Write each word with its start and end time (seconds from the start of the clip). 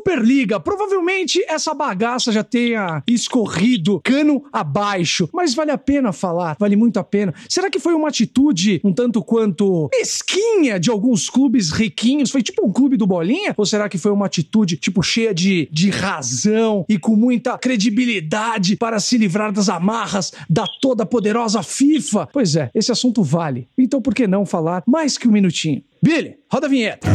Superliga. 0.00 0.58
Provavelmente 0.58 1.44
essa 1.46 1.74
bagaça 1.74 2.32
já 2.32 2.42
tenha 2.42 3.02
escorrido 3.06 4.00
cano 4.02 4.42
abaixo, 4.50 5.28
mas 5.32 5.54
vale 5.54 5.70
a 5.70 5.76
pena 5.76 6.10
falar, 6.10 6.56
vale 6.58 6.74
muito 6.74 6.98
a 6.98 7.04
pena. 7.04 7.34
Será 7.48 7.68
que 7.68 7.78
foi 7.78 7.92
uma 7.92 8.08
atitude 8.08 8.80
um 8.82 8.94
tanto 8.94 9.22
quanto 9.22 9.90
mesquinha 9.92 10.80
de 10.80 10.90
alguns 10.90 11.28
clubes 11.28 11.70
riquinhos? 11.70 12.30
Foi 12.30 12.42
tipo 12.42 12.66
um 12.66 12.72
clube 12.72 12.96
do 12.96 13.06
Bolinha? 13.06 13.54
Ou 13.56 13.66
será 13.66 13.90
que 13.90 13.98
foi 13.98 14.10
uma 14.10 14.24
atitude 14.24 14.78
tipo 14.78 15.02
cheia 15.02 15.34
de, 15.34 15.68
de 15.70 15.90
razão 15.90 16.86
e 16.88 16.98
com 16.98 17.14
muita 17.14 17.58
credibilidade 17.58 18.76
para 18.76 18.98
se 19.00 19.18
livrar 19.18 19.52
das 19.52 19.68
amarras 19.68 20.32
da 20.48 20.64
toda 20.80 21.04
poderosa 21.04 21.62
FIFA? 21.62 22.26
Pois 22.32 22.56
é, 22.56 22.70
esse 22.74 22.90
assunto 22.90 23.22
vale. 23.22 23.68
Então 23.76 24.00
por 24.00 24.14
que 24.14 24.26
não 24.26 24.46
falar 24.46 24.82
mais 24.86 25.18
que 25.18 25.28
um 25.28 25.32
minutinho? 25.32 25.82
Billy, 26.02 26.36
roda 26.50 26.66
a 26.66 26.70
vinheta. 26.70 27.06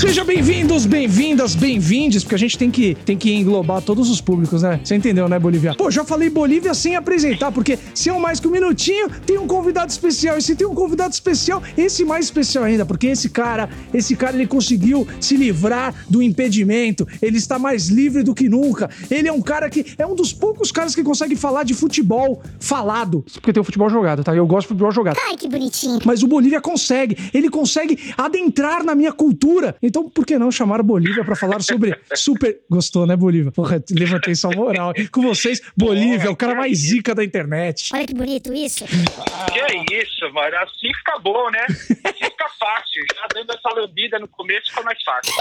Sejam 0.00 0.24
bem-vindos, 0.24 0.86
bem-vindas, 0.86 1.54
bem-vindes, 1.54 2.24
porque 2.24 2.34
a 2.34 2.38
gente 2.38 2.56
tem 2.56 2.70
que, 2.70 2.94
tem 3.04 3.18
que 3.18 3.34
englobar 3.34 3.82
todos 3.82 4.08
os 4.08 4.18
públicos, 4.18 4.62
né? 4.62 4.80
Você 4.82 4.94
entendeu, 4.94 5.28
né, 5.28 5.38
Bolívia? 5.38 5.74
Pô, 5.74 5.90
já 5.90 6.02
falei 6.02 6.30
Bolívia 6.30 6.72
sem 6.72 6.96
apresentar, 6.96 7.52
porque 7.52 7.78
se 7.94 8.08
é 8.08 8.12
um 8.14 8.18
mais 8.18 8.40
que 8.40 8.48
um 8.48 8.50
minutinho, 8.50 9.10
tem 9.26 9.36
um 9.36 9.46
convidado 9.46 9.90
especial. 9.90 10.38
E 10.38 10.42
se 10.42 10.56
tem 10.56 10.66
um 10.66 10.74
convidado 10.74 11.12
especial, 11.12 11.62
esse 11.76 12.02
mais 12.02 12.24
especial 12.24 12.64
ainda, 12.64 12.86
porque 12.86 13.08
esse 13.08 13.28
cara, 13.28 13.68
esse 13.92 14.16
cara, 14.16 14.36
ele 14.36 14.46
conseguiu 14.46 15.06
se 15.20 15.36
livrar 15.36 15.94
do 16.08 16.22
impedimento. 16.22 17.06
Ele 17.20 17.36
está 17.36 17.58
mais 17.58 17.88
livre 17.88 18.22
do 18.22 18.34
que 18.34 18.48
nunca. 18.48 18.88
Ele 19.10 19.28
é 19.28 19.32
um 19.32 19.42
cara 19.42 19.68
que 19.68 19.84
é 19.98 20.06
um 20.06 20.14
dos 20.14 20.32
poucos 20.32 20.72
caras 20.72 20.94
que 20.94 21.04
consegue 21.04 21.36
falar 21.36 21.62
de 21.62 21.74
futebol 21.74 22.40
falado. 22.58 23.22
Porque 23.34 23.52
tem 23.52 23.60
o 23.60 23.64
futebol 23.64 23.90
jogado, 23.90 24.24
tá? 24.24 24.34
Eu 24.34 24.46
gosto 24.46 24.62
de 24.62 24.68
futebol 24.68 24.92
jogado. 24.92 25.18
Ai, 25.26 25.36
que 25.36 25.46
bonitinho. 25.46 25.98
Mas 26.06 26.22
o 26.22 26.26
Bolívia 26.26 26.58
consegue. 26.58 27.18
Ele 27.34 27.50
consegue 27.50 27.98
adentrar 28.16 28.82
na 28.82 28.94
minha 28.94 29.12
cultura. 29.12 29.76
Então, 29.90 30.08
por 30.08 30.24
que 30.24 30.38
não 30.38 30.52
chamar 30.52 30.78
a 30.78 30.82
Bolívia 30.84 31.24
para 31.24 31.34
falar 31.34 31.60
sobre 31.60 31.98
super. 32.14 32.60
Gostou, 32.70 33.08
né, 33.08 33.16
Bolívia? 33.16 33.50
Porra, 33.50 33.82
levantei 33.90 34.36
sua 34.36 34.54
moral. 34.54 34.94
Com 35.10 35.20
vocês, 35.20 35.60
Bolívia, 35.76 36.30
o 36.30 36.36
cara 36.36 36.54
mais 36.54 36.78
zica 36.78 37.12
da 37.12 37.24
internet. 37.24 37.90
Olha 37.92 38.06
que 38.06 38.14
bonito 38.14 38.54
isso. 38.54 38.84
Que 38.84 39.58
é 39.58 40.00
isso, 40.00 40.32
mano. 40.32 40.56
Assim 40.58 40.94
fica 40.94 41.18
bom, 41.18 41.50
né? 41.50 41.66
Assim 41.68 42.24
fica 42.24 42.48
fácil. 42.56 43.02
Já 43.12 43.26
dando 43.34 43.50
essa 43.50 43.74
lambida 43.74 44.20
no 44.20 44.28
começo 44.28 44.70
fica 44.70 44.82
mais 44.82 45.02
fácil. 45.02 45.34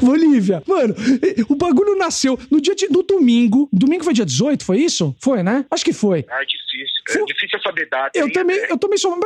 Bolívia, 0.00 0.60
mano, 0.66 0.96
o 1.48 1.54
bagulho 1.54 1.96
nasceu 1.96 2.36
no 2.50 2.60
dia 2.60 2.74
de, 2.74 2.88
no 2.88 3.04
domingo. 3.04 3.68
Domingo 3.72 4.02
foi 4.02 4.12
dia 4.12 4.26
18, 4.26 4.64
foi 4.64 4.78
isso? 4.78 5.14
Foi, 5.20 5.44
né? 5.44 5.64
Acho 5.70 5.84
que 5.84 5.92
foi. 5.92 6.26
Ah, 6.28 6.42
é 6.42 6.44
difícil. 6.44 7.22
É 7.22 7.24
difícil 7.26 7.60
saber 7.62 7.88
data. 7.88 8.18
Eu 8.18 8.26
hein, 8.26 8.32
também, 8.32 8.56
eu 8.68 8.76
também 8.76 8.98
sou. 8.98 9.16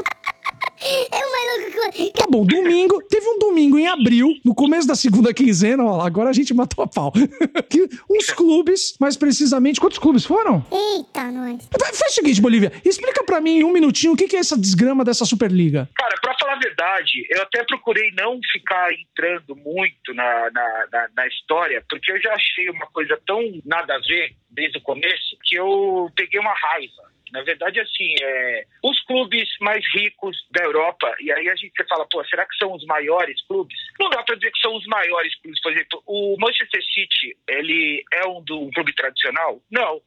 É 0.81 1.17
o 1.17 1.33
mais 1.33 1.75
louco 1.75 1.93
que... 1.93 2.13
Tá 2.13 2.27
bom, 2.29 2.45
domingo. 2.45 3.03
Teve 3.09 3.27
um 3.27 3.39
domingo 3.39 3.79
em 3.79 3.87
abril, 3.87 4.35
no 4.45 4.55
começo 4.55 4.87
da 4.87 4.95
segunda 4.95 5.33
quinzena, 5.33 5.85
ó, 5.85 6.01
agora 6.01 6.31
a 6.31 6.33
gente 6.33 6.53
matou 6.53 6.85
a 6.85 6.87
pau. 6.87 7.13
que 7.71 7.89
uns 8.11 8.31
clubes, 8.31 8.97
mais 9.01 9.17
precisamente, 9.17 9.81
quantos 9.81 9.99
clubes 9.99 10.25
foram? 10.25 10.65
Eita, 10.71 11.31
nós. 11.31 11.69
Faz 11.81 12.13
o 12.13 12.15
seguinte, 12.15 12.41
Bolívia, 12.41 12.73
explica 12.85 13.25
pra 13.25 13.41
mim 13.41 13.59
em 13.59 13.65
um 13.65 13.73
minutinho 13.73 14.13
o 14.13 14.17
que 14.17 14.29
que 14.29 14.37
é 14.37 14.41
essa 14.41 14.59
desgrama 14.59 15.05
dessa 15.05 15.25
Superliga. 15.25 15.89
Cara, 15.97 16.15
pra 16.21 16.37
falar 16.39 16.55
a 16.55 16.59
verdade, 16.59 17.27
eu 17.31 17.43
até 17.43 17.65
procurei 17.65 18.11
não 18.13 18.39
ficar 18.53 18.93
entrando 18.93 19.57
muito 19.57 20.15
na, 20.15 20.51
na, 20.51 20.87
na, 20.93 21.09
na 21.17 21.27
história, 21.27 21.83
porque 21.89 22.13
eu 22.13 22.21
já 22.21 22.33
achei 22.35 22.69
uma 22.71 22.87
coisa 22.89 23.19
tão 23.27 23.41
nada 23.65 23.95
a 23.95 23.99
ver 23.99 24.35
desde 24.51 24.79
o 24.79 24.83
começo 24.83 25.37
que 25.45 25.57
eu 25.57 26.11
peguei 26.15 26.41
uma 26.41 26.55
raiva. 26.55 27.16
Na 27.33 27.43
verdade, 27.43 27.81
assim, 27.81 28.15
é, 28.23 28.67
os 28.85 29.01
clubes 29.03 29.49
mais 29.61 29.85
ricos 29.95 30.37
da 30.51 30.63
Europa, 30.63 31.13
e 31.21 31.33
aí 31.33 31.49
a 31.49 31.57
gente 31.57 31.73
fala, 31.89 32.07
pô, 32.09 32.25
será 32.25 32.47
que 32.47 32.57
são 32.57 32.73
os 32.73 32.85
maiores 32.87 33.45
clubes? 33.47 33.77
Não 33.99 34.09
dá 34.11 34.23
para 34.23 34.37
dizer 34.37 34.53
que 34.53 34.61
são 34.61 34.75
os 34.77 34.87
maiores 34.87 35.35
clubes. 35.41 35.61
Por 35.61 35.73
exemplo, 35.73 36.03
o 36.07 36.37
Manchester 36.39 36.83
City, 36.85 37.37
ele 37.49 38.05
é 38.13 38.27
um, 38.27 38.43
do, 38.43 38.63
um 38.63 38.71
clube 38.71 38.95
tradicional? 38.95 39.61
Não. 39.71 40.01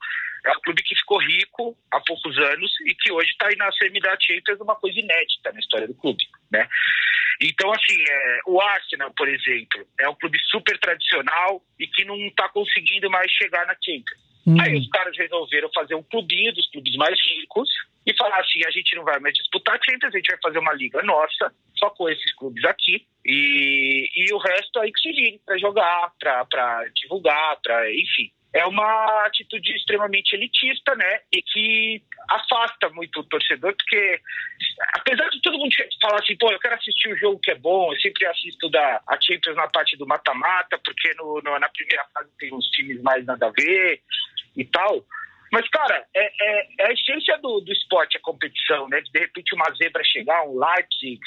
É 0.45 0.51
um 0.51 0.61
clube 0.61 0.81
que 0.81 0.95
ficou 0.95 1.19
rico 1.19 1.77
há 1.91 1.99
poucos 1.99 2.37
anos 2.37 2.71
e 2.85 2.95
que 2.95 3.11
hoje 3.11 3.29
está 3.31 3.47
aí 3.47 3.55
na 3.57 3.69
semi 3.73 3.99
da 3.99 4.17
Champions, 4.19 4.61
uma 4.61 4.75
coisa 4.75 4.97
inédita 4.97 5.51
na 5.51 5.59
história 5.59 5.87
do 5.87 5.93
clube, 5.95 6.23
né? 6.49 6.67
Então, 7.41 7.71
assim, 7.71 8.01
é, 8.09 8.39
o 8.47 8.59
Arsenal, 8.61 9.13
por 9.15 9.27
exemplo, 9.27 9.85
é 9.99 10.09
um 10.09 10.15
clube 10.15 10.37
super 10.49 10.77
tradicional 10.79 11.61
e 11.77 11.87
que 11.87 12.03
não 12.05 12.17
está 12.27 12.49
conseguindo 12.49 13.09
mais 13.09 13.31
chegar 13.31 13.65
na 13.65 13.75
Champions. 13.81 14.28
Hum. 14.49 14.57
Aí 14.59 14.75
os 14.75 14.89
caras 14.89 15.15
resolveram 15.15 15.69
fazer 15.73 15.93
um 15.93 16.01
clubinho 16.01 16.51
dos 16.53 16.67
clubes 16.71 16.95
mais 16.95 17.15
ricos 17.23 17.69
e 18.05 18.13
falar 18.15 18.39
assim: 18.39 18.65
a 18.65 18.71
gente 18.71 18.95
não 18.95 19.03
vai 19.03 19.19
mais 19.19 19.35
disputar 19.35 19.79
Champions, 19.87 20.13
a 20.13 20.17
gente 20.17 20.31
vai 20.31 20.39
fazer 20.41 20.57
uma 20.57 20.73
liga 20.73 21.03
nossa, 21.03 21.53
só 21.77 21.91
com 21.91 22.09
esses 22.09 22.33
clubes 22.33 22.63
aqui, 22.65 23.05
e, 23.23 24.09
e 24.15 24.33
o 24.33 24.39
resto 24.39 24.79
aí 24.79 24.91
que 24.91 24.99
se 24.99 25.11
vire 25.11 25.39
para 25.45 25.57
jogar, 25.59 26.11
para 26.19 26.85
divulgar, 26.95 27.57
para 27.61 27.93
enfim. 27.93 28.31
É 28.51 28.65
uma 28.65 29.27
atitude 29.27 29.71
extremamente 29.75 30.33
elitista, 30.33 30.95
né? 30.95 31.21
E 31.31 31.39
que 31.39 32.01
afasta 32.31 32.89
muito 32.89 33.19
o 33.19 33.23
torcedor, 33.25 33.75
porque 33.75 34.19
apesar 34.95 35.29
de 35.29 35.39
todo 35.43 35.59
mundo 35.59 35.71
falar 36.01 36.19
assim, 36.19 36.35
pô, 36.35 36.51
eu 36.51 36.57
quero 36.57 36.73
assistir 36.73 37.13
o 37.13 37.17
jogo 37.17 37.39
que 37.43 37.51
é 37.51 37.55
bom, 37.55 37.93
eu 37.93 37.99
sempre 37.99 38.25
assisto 38.25 38.67
da, 38.71 39.01
a 39.07 39.21
Champions 39.21 39.55
na 39.55 39.67
parte 39.67 39.95
do 39.97 40.07
mata-mata, 40.07 40.79
porque 40.83 41.13
no, 41.13 41.39
no, 41.43 41.59
na 41.59 41.69
primeira 41.69 42.03
fase 42.11 42.31
tem 42.39 42.51
uns 42.51 42.65
times 42.71 42.99
mais 43.03 43.23
nada 43.23 43.45
a 43.45 43.51
ver 43.51 44.01
e 44.55 44.65
tal. 44.65 45.05
Mas, 45.51 45.67
cara, 45.69 46.05
é, 46.15 46.31
é, 46.41 46.67
é 46.79 46.87
a 46.87 46.93
essência 46.93 47.37
do, 47.39 47.59
do 47.61 47.71
esporte, 47.71 48.17
a 48.17 48.21
competição, 48.21 48.87
né? 48.87 49.01
De 49.01 49.19
repente 49.19 49.55
uma 49.55 49.65
zebra 49.75 50.03
chegar, 50.03 50.43
um 50.43 50.59
Leipzig, 50.59 51.19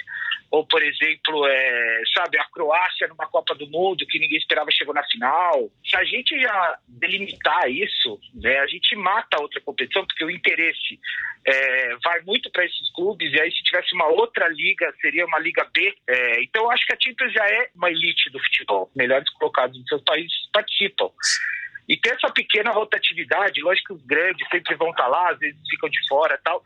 ou, 0.50 0.66
por 0.66 0.82
exemplo, 0.82 1.46
é, 1.46 2.02
sabe, 2.14 2.38
a 2.38 2.44
Croácia 2.44 3.08
numa 3.08 3.26
Copa 3.26 3.54
do 3.54 3.66
Mundo 3.68 4.06
que 4.06 4.18
ninguém 4.18 4.38
esperava 4.38 4.70
chegou 4.70 4.94
na 4.94 5.02
final. 5.04 5.70
Se 5.84 5.96
a 5.96 6.04
gente 6.04 6.38
já 6.40 6.78
delimitar 6.86 7.68
isso, 7.70 8.20
né, 8.34 8.58
a 8.58 8.66
gente 8.66 8.94
mata 8.94 9.40
outra 9.40 9.60
competição, 9.60 10.06
porque 10.06 10.24
o 10.24 10.30
interesse 10.30 11.00
é, 11.46 11.96
vai 12.04 12.20
muito 12.20 12.50
para 12.50 12.64
esses 12.64 12.92
clubes, 12.94 13.32
e 13.32 13.40
aí 13.40 13.50
se 13.50 13.62
tivesse 13.62 13.94
uma 13.94 14.06
outra 14.08 14.46
liga, 14.48 14.94
seria 15.00 15.26
uma 15.26 15.38
Liga 15.38 15.66
B. 15.72 15.94
É, 16.06 16.42
então, 16.42 16.64
eu 16.64 16.70
acho 16.70 16.86
que 16.86 16.92
a 16.92 16.98
Champions 17.00 17.32
já 17.32 17.44
é 17.48 17.70
uma 17.74 17.90
elite 17.90 18.30
do 18.30 18.38
futebol. 18.38 18.90
Melhores 18.94 19.28
colocados 19.30 19.76
em 19.76 19.84
seus 19.86 20.02
países 20.02 20.48
participam. 20.52 21.10
E 21.88 21.96
ter 21.96 22.14
essa 22.14 22.30
pequena 22.30 22.70
rotatividade, 22.70 23.60
lógico 23.60 23.88
que 23.88 23.94
os 23.94 24.06
grandes 24.06 24.46
sempre 24.48 24.74
vão 24.76 24.90
estar 24.90 25.08
lá, 25.08 25.30
às 25.30 25.38
vezes 25.38 25.58
ficam 25.68 25.88
de 25.88 25.98
fora 26.08 26.38
tal. 26.42 26.62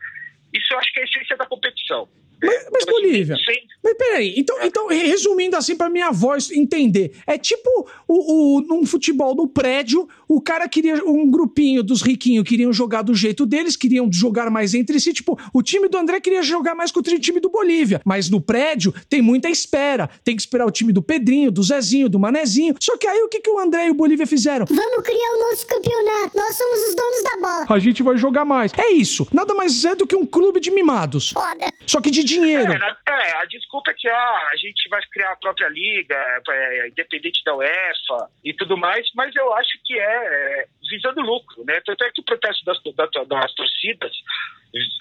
Isso 0.53 0.73
eu 0.73 0.79
acho 0.79 0.93
que 0.93 0.99
é 0.99 1.03
a 1.03 1.05
essência 1.05 1.35
da 1.35 1.45
competição. 1.45 2.07
Mas, 2.41 2.67
mas 2.71 2.85
Bolívia, 2.85 3.35
sem- 3.45 3.63
mas 3.83 3.93
peraí, 3.95 4.33
então, 4.37 4.55
então, 4.63 4.87
resumindo 4.87 5.55
assim 5.55 5.75
pra 5.75 5.89
minha 5.89 6.11
voz 6.11 6.51
entender, 6.51 7.13
é 7.25 7.37
tipo 7.37 7.69
o, 8.07 8.57
o, 8.57 8.61
num 8.61 8.85
futebol 8.85 9.33
no 9.33 9.47
prédio, 9.47 10.07
o 10.27 10.41
cara 10.41 10.67
queria, 10.67 10.95
um 11.05 11.29
grupinho 11.31 11.81
dos 11.81 12.01
riquinhos 12.01 12.47
queriam 12.47 12.71
jogar 12.73 13.01
do 13.01 13.15
jeito 13.15 13.45
deles, 13.45 13.75
queriam 13.77 14.11
jogar 14.11 14.49
mais 14.51 14.73
entre 14.73 14.99
si, 14.99 15.13
tipo, 15.13 15.39
o 15.53 15.63
time 15.63 15.87
do 15.87 15.97
André 15.97 16.19
queria 16.19 16.43
jogar 16.43 16.75
mais 16.75 16.91
contra 16.91 17.15
o 17.15 17.19
time 17.19 17.39
do 17.39 17.49
Bolívia, 17.49 18.01
mas 18.05 18.29
no 18.29 18.41
prédio 18.41 18.93
tem 19.09 19.21
muita 19.21 19.49
espera, 19.49 20.09
tem 20.23 20.35
que 20.35 20.41
esperar 20.41 20.65
o 20.67 20.71
time 20.71 20.91
do 20.91 21.01
Pedrinho, 21.01 21.49
do 21.51 21.63
Zezinho, 21.63 22.09
do 22.09 22.19
Manezinho, 22.19 22.75
só 22.79 22.97
que 22.97 23.07
aí 23.07 23.21
o 23.21 23.29
que, 23.29 23.39
que 23.39 23.49
o 23.49 23.57
André 23.59 23.87
e 23.87 23.91
o 23.91 23.93
Bolívia 23.93 24.27
fizeram? 24.27 24.65
Vamos 24.69 25.03
criar 25.03 25.31
o 25.35 25.49
nosso 25.49 25.65
campeonato. 25.65 26.35
Nós 26.37 26.55
somos 26.55 26.89
os 26.89 26.95
donos 26.95 27.23
da 27.23 27.37
bola. 27.37 27.65
A 27.69 27.79
gente 27.79 28.03
vai 28.03 28.17
jogar 28.17 28.43
mais. 28.45 28.71
É 28.77 28.91
isso, 28.91 29.27
nada 29.33 29.53
mais 29.53 29.83
é 29.85 29.95
do 29.95 30.05
que 30.05 30.15
um 30.15 30.25
clube 30.25 30.59
de 30.59 30.69
mimados, 30.71 31.29
Foda. 31.29 31.71
só 31.85 32.01
que 32.01 32.11
de 32.11 32.26
dinheiro. 32.27 32.73
É, 32.73 32.77
na- 32.77 32.97
é, 33.09 33.37
a 33.41 33.45
desculpa 33.45 33.91
é 33.91 33.93
que 33.93 34.07
ah, 34.07 34.49
a 34.51 34.55
gente 34.55 34.87
vai 34.89 35.01
criar 35.11 35.31
a 35.31 35.35
própria 35.37 35.67
liga, 35.69 36.15
é, 36.49 36.87
independente 36.89 37.43
da 37.43 37.55
UEFA 37.55 38.29
e 38.43 38.53
tudo 38.53 38.77
mais, 38.77 39.09
mas 39.15 39.35
eu 39.35 39.53
acho 39.55 39.79
que 39.83 39.97
é, 39.97 40.03
é 40.03 40.65
visando 40.89 41.21
lucro, 41.21 41.63
né? 41.65 41.79
Tanto 41.85 42.03
é 42.03 42.11
que 42.11 42.21
o 42.21 42.23
protesto 42.23 42.63
das, 42.65 42.77
da- 42.95 43.23
das 43.23 43.53
torcidas 43.53 44.11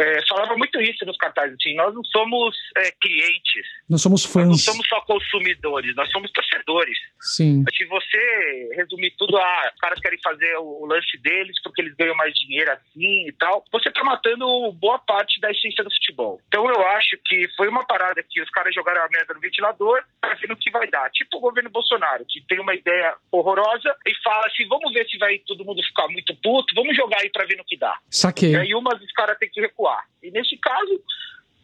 é, 0.01 0.27
falava 0.29 0.57
muito 0.57 0.81
isso 0.81 1.05
nos 1.05 1.17
cartazes, 1.17 1.57
assim, 1.61 1.75
nós 1.75 1.93
não 1.95 2.03
somos 2.05 2.57
é, 2.77 2.91
clientes, 3.01 3.67
Nós 3.91 4.01
somos 4.01 4.25
nós 4.25 4.35
não 4.47 4.53
fãs. 4.53 4.65
somos 4.65 4.87
só 4.89 5.01
consumidores, 5.03 5.95
nós 5.97 6.11
somos 6.11 6.31
torcedores. 6.31 6.97
Sim. 7.21 7.65
Se 7.77 7.85
você 7.87 8.71
resumir 8.77 9.11
tudo, 9.19 9.37
ah, 9.37 9.71
os 9.75 9.81
caras 9.81 9.99
querem 10.01 10.19
fazer 10.23 10.57
o, 10.59 10.83
o 10.83 10.87
lance 10.87 11.19
deles 11.19 11.61
porque 11.63 11.83
eles 11.83 11.95
ganham 11.97 12.15
mais 12.17 12.33
dinheiro 12.35 12.71
assim 12.73 13.29
e 13.29 13.33
tal, 13.33 13.65
você 13.73 13.91
tá 13.91 14.03
matando 14.05 14.73
boa 14.73 14.99
parte 15.01 15.41
da 15.41 15.51
essência 15.51 15.83
do 15.85 15.91
futebol. 15.91 16.41
Então 16.49 16.67
eu 16.71 16.81
acho 16.89 17.19
que 17.25 17.49
foi 17.57 17.69
uma 17.69 17.85
parada 17.85 18.23
que 18.23 18.41
os 18.41 18.51
caras 18.51 18.75
jogaram 18.75 19.03
a 19.03 19.09
merda 19.09 19.35
no 19.35 19.41
ventilador 19.41 20.03
pra 20.21 20.35
ver 20.35 20.49
no 20.49 20.57
que 20.57 20.71
vai 20.71 20.89
dar. 20.89 21.11
Tipo 21.11 21.39
o 21.39 21.41
governo 21.41 21.71
Bolsonaro, 21.71 22.25
que 22.29 22.41
tem 22.47 22.61
uma 22.61 22.75
ideia 22.75 23.15
horrorosa 23.33 23.95
e 24.07 24.15
fala 24.23 24.47
assim, 24.47 24.67
vamos 24.69 24.93
ver 24.93 25.07
se 25.09 25.19
vai 25.19 25.39
todo 25.41 25.65
mundo 25.65 25.76
ficar 25.85 26.09
muito 26.09 26.35
puto, 26.37 26.75
vamos 26.75 26.97
jogar 26.97 27.19
aí 27.21 27.31
pra 27.31 27.45
ver 27.45 27.57
no 27.57 27.65
que 27.65 27.77
dá. 27.77 27.99
Saquei. 28.11 28.53
E 28.53 28.57
aí 28.57 28.75
umas 28.75 29.01
os 29.03 29.13
caras 29.13 29.39
têm 29.39 29.51
que 29.51 29.61
recuar. 29.61 30.05
E 30.23 30.31
nesse 30.31 30.57
caso, 30.59 31.01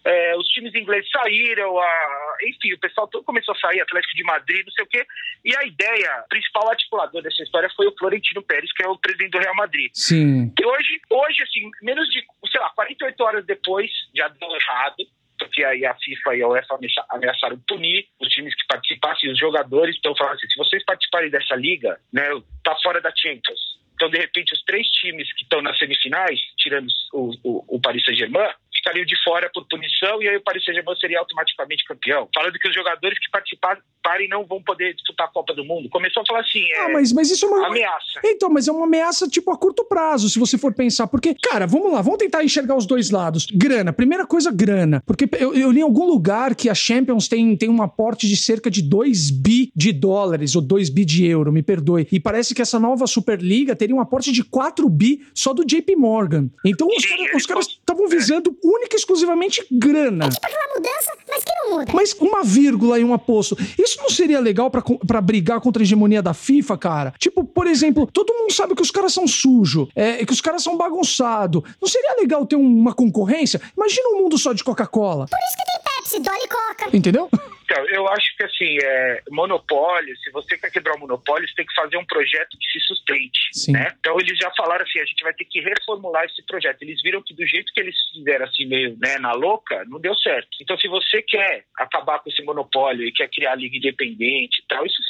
é, 0.04 0.36
os 0.36 0.46
times 0.48 0.74
ingleses 0.74 1.08
saíram, 1.10 1.78
a- 1.78 2.36
enfim, 2.48 2.72
o 2.72 2.78
pessoal 2.80 3.06
todo 3.08 3.22
começou 3.24 3.54
a 3.54 3.58
sair, 3.58 3.80
Atlético 3.80 4.16
de 4.16 4.24
Madrid, 4.24 4.64
não 4.66 4.72
sei 4.72 4.84
o 4.84 4.88
quê. 4.88 5.06
E 5.44 5.54
a 5.56 5.64
ideia, 5.64 6.24
principal 6.28 6.68
articulador 6.68 7.22
dessa 7.22 7.42
história 7.42 7.70
foi 7.76 7.86
o 7.86 7.94
Florentino 7.98 8.42
Pérez, 8.42 8.72
que 8.72 8.82
é 8.82 8.88
o 8.88 8.98
presidente 8.98 9.30
do 9.30 9.38
Real 9.38 9.54
Madrid. 9.54 9.90
Sim. 9.94 10.52
E 10.60 10.64
hoje, 10.66 11.00
hoje, 11.08 11.42
assim, 11.44 11.70
menos 11.82 12.08
de 12.08 12.20
sei 12.50 12.60
lá, 12.60 12.70
48 12.70 13.20
horas 13.22 13.46
depois, 13.46 13.90
já 14.14 14.26
deu 14.28 14.50
errado, 14.56 14.96
porque 15.38 15.64
aí 15.64 15.84
a 15.86 15.94
FIFA 15.94 16.36
e 16.36 16.42
a 16.42 16.48
UEFA 16.48 16.74
ameaça- 16.76 17.06
ameaçaram 17.10 17.58
punir 17.66 18.06
os 18.20 18.28
times 18.28 18.54
que 18.54 18.66
participassem, 18.68 19.30
os 19.30 19.38
jogadores 19.38 19.94
estão 19.96 20.14
falando 20.16 20.34
assim, 20.34 20.46
se 20.48 20.56
vocês 20.58 20.84
participarem 20.84 21.30
dessa 21.30 21.54
liga, 21.56 21.98
né, 22.12 22.22
tá 22.64 22.76
fora 22.82 23.00
da 23.00 23.12
Champions. 23.16 23.80
Então, 24.02 24.10
de 24.10 24.18
repente, 24.18 24.52
os 24.52 24.60
três 24.64 24.84
times 24.88 25.32
que 25.32 25.44
estão 25.44 25.62
nas 25.62 25.78
semifinais, 25.78 26.40
tirando 26.58 26.88
o, 27.12 27.30
o, 27.44 27.76
o 27.76 27.80
Paris 27.80 28.04
Saint-Germain, 28.04 28.50
ficariam 28.82 29.04
de 29.06 29.14
fora 29.22 29.48
por 29.54 29.66
punição 29.68 30.20
e 30.22 30.28
aí 30.28 30.36
o 30.36 30.42
Paris 30.42 30.64
Saint-Germain 30.64 30.96
seria 30.96 31.18
automaticamente 31.20 31.84
campeão. 31.84 32.28
Falando 32.34 32.58
que 32.58 32.68
os 32.68 32.74
jogadores 32.74 33.18
que 33.18 33.30
participarem 33.30 34.28
não 34.28 34.44
vão 34.44 34.60
poder 34.62 34.94
disputar 34.94 35.28
a 35.28 35.30
Copa 35.30 35.54
do 35.54 35.64
Mundo. 35.64 35.88
Começou 35.88 36.22
a 36.22 36.26
falar 36.26 36.40
assim, 36.40 36.60
é 36.72 36.86
Ah, 36.86 36.88
mas, 36.92 37.12
mas 37.12 37.30
isso 37.30 37.46
é 37.46 37.48
uma. 37.48 37.66
ameaça. 37.68 38.20
Então, 38.24 38.50
mas 38.50 38.66
é 38.68 38.72
uma 38.72 38.84
ameaça, 38.84 39.28
tipo, 39.28 39.50
a 39.52 39.56
curto 39.56 39.84
prazo, 39.84 40.28
se 40.28 40.38
você 40.38 40.58
for 40.58 40.74
pensar. 40.74 41.06
Porque, 41.06 41.34
cara, 41.34 41.66
vamos 41.66 41.92
lá, 41.92 42.02
vamos 42.02 42.18
tentar 42.18 42.42
enxergar 42.44 42.76
os 42.76 42.84
dois 42.86 43.10
lados. 43.10 43.46
Grana, 43.52 43.92
primeira 43.92 44.26
coisa, 44.26 44.50
grana. 44.50 45.02
Porque 45.06 45.28
eu, 45.38 45.54
eu 45.54 45.70
li 45.70 45.80
em 45.80 45.84
algum 45.84 46.04
lugar 46.06 46.54
que 46.54 46.68
a 46.68 46.74
Champions 46.74 47.28
tem, 47.28 47.56
tem 47.56 47.68
um 47.70 47.82
aporte 47.82 48.26
de 48.26 48.36
cerca 48.36 48.70
de 48.70 48.82
2 48.82 49.30
bi 49.30 49.70
de 49.74 49.92
dólares, 49.92 50.56
ou 50.56 50.62
2 50.62 50.88
bi 50.90 51.04
de 51.04 51.24
euro, 51.26 51.52
me 51.52 51.62
perdoe. 51.62 52.06
E 52.10 52.18
parece 52.18 52.54
que 52.54 52.62
essa 52.62 52.78
nova 52.80 53.06
Superliga 53.06 53.76
teria 53.76 53.94
um 53.94 54.00
aporte 54.00 54.32
de 54.32 54.42
4 54.42 54.88
bi 54.88 55.20
só 55.34 55.52
do 55.54 55.64
JP 55.64 55.94
Morgan. 55.96 56.48
Então, 56.64 56.88
os, 56.88 57.04
cara- 57.06 57.36
os 57.36 57.46
caras 57.46 57.66
estavam 57.66 58.08
visando 58.08 58.56
única 58.76 58.96
e 58.96 58.98
exclusivamente 58.98 59.64
grana. 59.70 60.28
Tipo 60.28 60.46
aquela 60.46 60.74
mudança, 60.74 61.12
mas 61.28 61.44
que 61.44 61.52
não 61.54 61.70
muda. 61.78 61.92
Mas 61.94 62.12
uma 62.14 62.42
vírgula 62.42 62.98
e 62.98 63.04
um 63.04 63.12
aposto, 63.14 63.56
isso 63.78 63.98
não 64.00 64.10
seria 64.10 64.40
legal 64.40 64.70
pra 64.70 65.20
brigar 65.20 65.60
contra 65.60 65.82
a 65.82 65.84
hegemonia 65.84 66.22
da 66.22 66.34
FIFA, 66.34 66.78
cara? 66.78 67.14
Tipo, 67.18 67.44
por 67.44 67.66
exemplo, 67.66 68.06
todo 68.12 68.32
mundo 68.34 68.52
sabe 68.52 68.74
que 68.74 68.82
os 68.82 68.90
caras 68.90 69.12
são 69.12 69.26
sujos, 69.26 69.88
é, 69.94 70.24
que 70.24 70.32
os 70.32 70.40
caras 70.40 70.62
são 70.62 70.76
bagunçados. 70.76 71.62
Não 71.80 71.88
seria 71.88 72.16
legal 72.18 72.44
ter 72.46 72.56
um- 72.56 72.62
uma 72.82 72.94
concorrência? 72.94 73.60
Imagina 73.76 74.08
um 74.10 74.22
mundo 74.22 74.38
só 74.38 74.52
de 74.52 74.64
Coca-Cola, 74.64 75.26
Por 75.28 75.38
isso 75.38 75.56
que 75.56 75.64
tem 75.64 75.82
Pepsi, 75.96 76.18
Dolly 76.20 76.44
e 76.44 76.48
Coca. 76.48 76.96
entendeu? 76.96 77.28
Então, 77.72 77.88
eu 77.88 78.06
acho 78.08 78.36
que 78.36 78.44
assim, 78.44 78.76
é, 78.84 79.22
monopólio, 79.30 80.14
se 80.18 80.30
você 80.30 80.58
quer 80.58 80.70
quebrar 80.70 80.94
o 80.94 81.00
monopólio, 81.00 81.48
você 81.48 81.54
tem 81.54 81.64
que 81.64 81.74
fazer 81.74 81.96
um 81.96 82.04
projeto 82.04 82.58
que 82.58 82.66
se 82.70 82.86
sustente. 82.86 83.40
Sim. 83.50 83.72
Né? 83.72 83.90
Então 83.98 84.14
eles 84.20 84.36
já 84.36 84.50
falaram 84.54 84.84
assim, 84.84 85.00
a 85.00 85.04
gente 85.06 85.24
vai 85.24 85.32
ter 85.32 85.46
que 85.46 85.58
reformular 85.60 86.26
esse 86.26 86.44
projeto. 86.44 86.82
Eles 86.82 87.00
viram 87.00 87.22
que 87.22 87.32
do 87.32 87.46
jeito 87.46 87.72
que 87.72 87.80
eles 87.80 87.96
fizeram 88.12 88.44
assim, 88.44 88.66
meio 88.66 88.94
né, 89.00 89.16
na 89.18 89.32
louca, 89.32 89.86
não 89.86 89.98
deu 89.98 90.14
certo. 90.16 90.48
Então, 90.60 90.76
se 90.76 90.86
você 90.86 91.22
quer 91.22 91.64
acabar 91.78 92.18
com 92.18 92.28
esse 92.28 92.42
monopólio 92.42 93.06
e 93.06 93.12
quer 93.12 93.28
criar 93.28 93.54
liga 93.54 93.78
independente 93.78 94.60
e 94.60 94.66
tal, 94.68 94.84
isso 94.84 95.00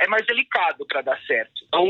é 0.00 0.06
mais 0.08 0.26
delicado 0.26 0.86
para 0.86 1.02
dar 1.02 1.20
certo. 1.22 1.52
Então, 1.66 1.84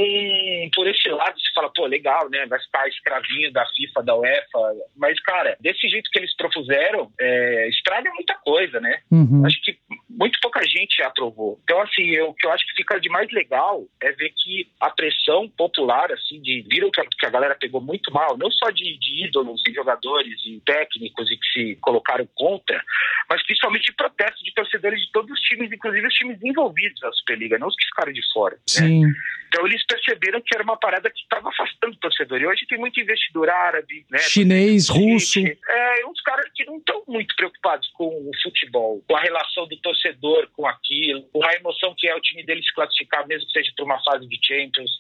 por 0.75 0.87
esse 0.89 1.09
lado, 1.09 1.39
você 1.39 1.53
fala, 1.55 1.71
pô, 1.75 1.87
legal, 1.87 2.29
né? 2.31 2.47
Vai 2.47 2.59
ficar 2.61 2.89
escravinho 2.89 3.53
da 3.53 3.67
FIFA, 3.67 4.03
da 4.03 4.17
UEFA. 4.17 4.75
Mas, 4.97 5.21
cara, 5.21 5.57
desse 5.61 5.89
jeito 5.89 6.11
que 6.11 6.19
eles 6.19 6.35
propuseram, 6.37 7.11
é, 7.21 7.69
estraga 7.69 8.11
muita 8.15 8.35
coisa, 8.35 8.81
né? 8.81 9.01
Uhum. 9.11 9.45
Acho 9.45 9.61
que 9.63 9.79
muito 10.09 10.39
pouca 10.41 10.63
gente 10.65 11.03
aprovou. 11.03 11.61
Então, 11.65 11.81
assim, 11.83 12.11
eu, 12.11 12.29
o 12.29 12.35
que 12.35 12.47
eu 12.47 12.53
acho 12.53 12.67
que 12.67 12.77
fica 12.77 12.99
de 12.99 13.09
mais 13.09 13.31
legal 13.33 13.85
é 14.01 14.13
ver 14.13 14.33
que 14.37 14.69
a 14.81 14.91
pressão 14.91 15.49
popular, 15.49 16.11
assim, 16.13 16.41
de 16.41 16.65
viram 16.69 16.91
que 16.91 17.01
a, 17.01 17.05
que 17.05 17.27
a 17.27 17.31
galera 17.31 17.55
pegou 17.55 17.81
muito 17.81 18.13
mal, 18.13 18.37
não 18.39 18.51
só 18.51 18.71
de, 18.71 18.99
de 18.99 19.27
ídolos 19.27 19.63
e 19.69 19.73
jogadores 19.73 20.35
e 20.47 20.61
técnicos 20.65 21.31
e 21.31 21.37
que 21.37 21.47
se 21.53 21.77
colocaram 21.77 22.27
contra, 22.35 22.83
mas 23.29 23.45
principalmente 23.45 23.87
de 23.87 23.95
protesto 23.95 24.43
de 24.43 24.55
torcedores 24.55 25.01
de 25.01 25.13
todos 25.13 25.31
os 25.31 25.41
times, 25.41 25.71
inclusive 25.71 26.07
os 26.07 26.15
times 26.15 26.39
envolvidos 26.43 27.01
na 27.03 27.13
Superliga, 27.13 27.59
não 27.59 27.71
que 27.77 27.87
ficaram 27.87 28.13
de 28.13 28.23
fora. 28.33 28.57
né? 28.57 28.61
Sim. 28.67 29.03
Então 29.49 29.67
eles 29.67 29.85
perceberam 29.87 30.41
que 30.41 30.55
era 30.55 30.63
uma 30.63 30.77
parada 30.77 31.09
que 31.11 31.21
estava 31.21 31.49
afastando 31.49 31.95
o 31.95 31.99
torcedor. 31.99 32.41
E 32.41 32.47
hoje 32.47 32.67
tem 32.67 32.79
muito 32.79 33.01
investidor 33.01 33.49
árabe, 33.49 34.05
né? 34.11 34.19
Chinês, 34.19 34.89
russo. 34.89 35.39
É, 35.41 36.07
uns 36.07 36.21
caras 36.23 36.51
que 36.55 36.65
não 36.65 36.79
estão 36.79 37.03
muito 37.07 37.35
preocupados 37.37 37.89
com 37.95 38.07
o 38.07 38.31
futebol, 38.43 39.03
com 39.09 39.17
a 39.17 39.21
relação 39.21 39.67
do 39.67 39.77
torcedor 39.79 40.49
com 40.53 40.67
aquilo, 40.67 41.23
com 41.33 41.45
a 41.45 41.55
emoção 41.55 41.95
que 41.97 42.09
é 42.09 42.15
o 42.15 42.21
time 42.21 42.45
dele 42.45 42.63
se 42.63 42.75
classificar, 42.75 43.27
mesmo 43.27 43.47
que 43.47 43.53
seja 43.53 43.73
para 43.75 43.85
uma 43.85 44.03
fase 44.03 44.27
de 44.29 44.39
Champions, 44.43 44.91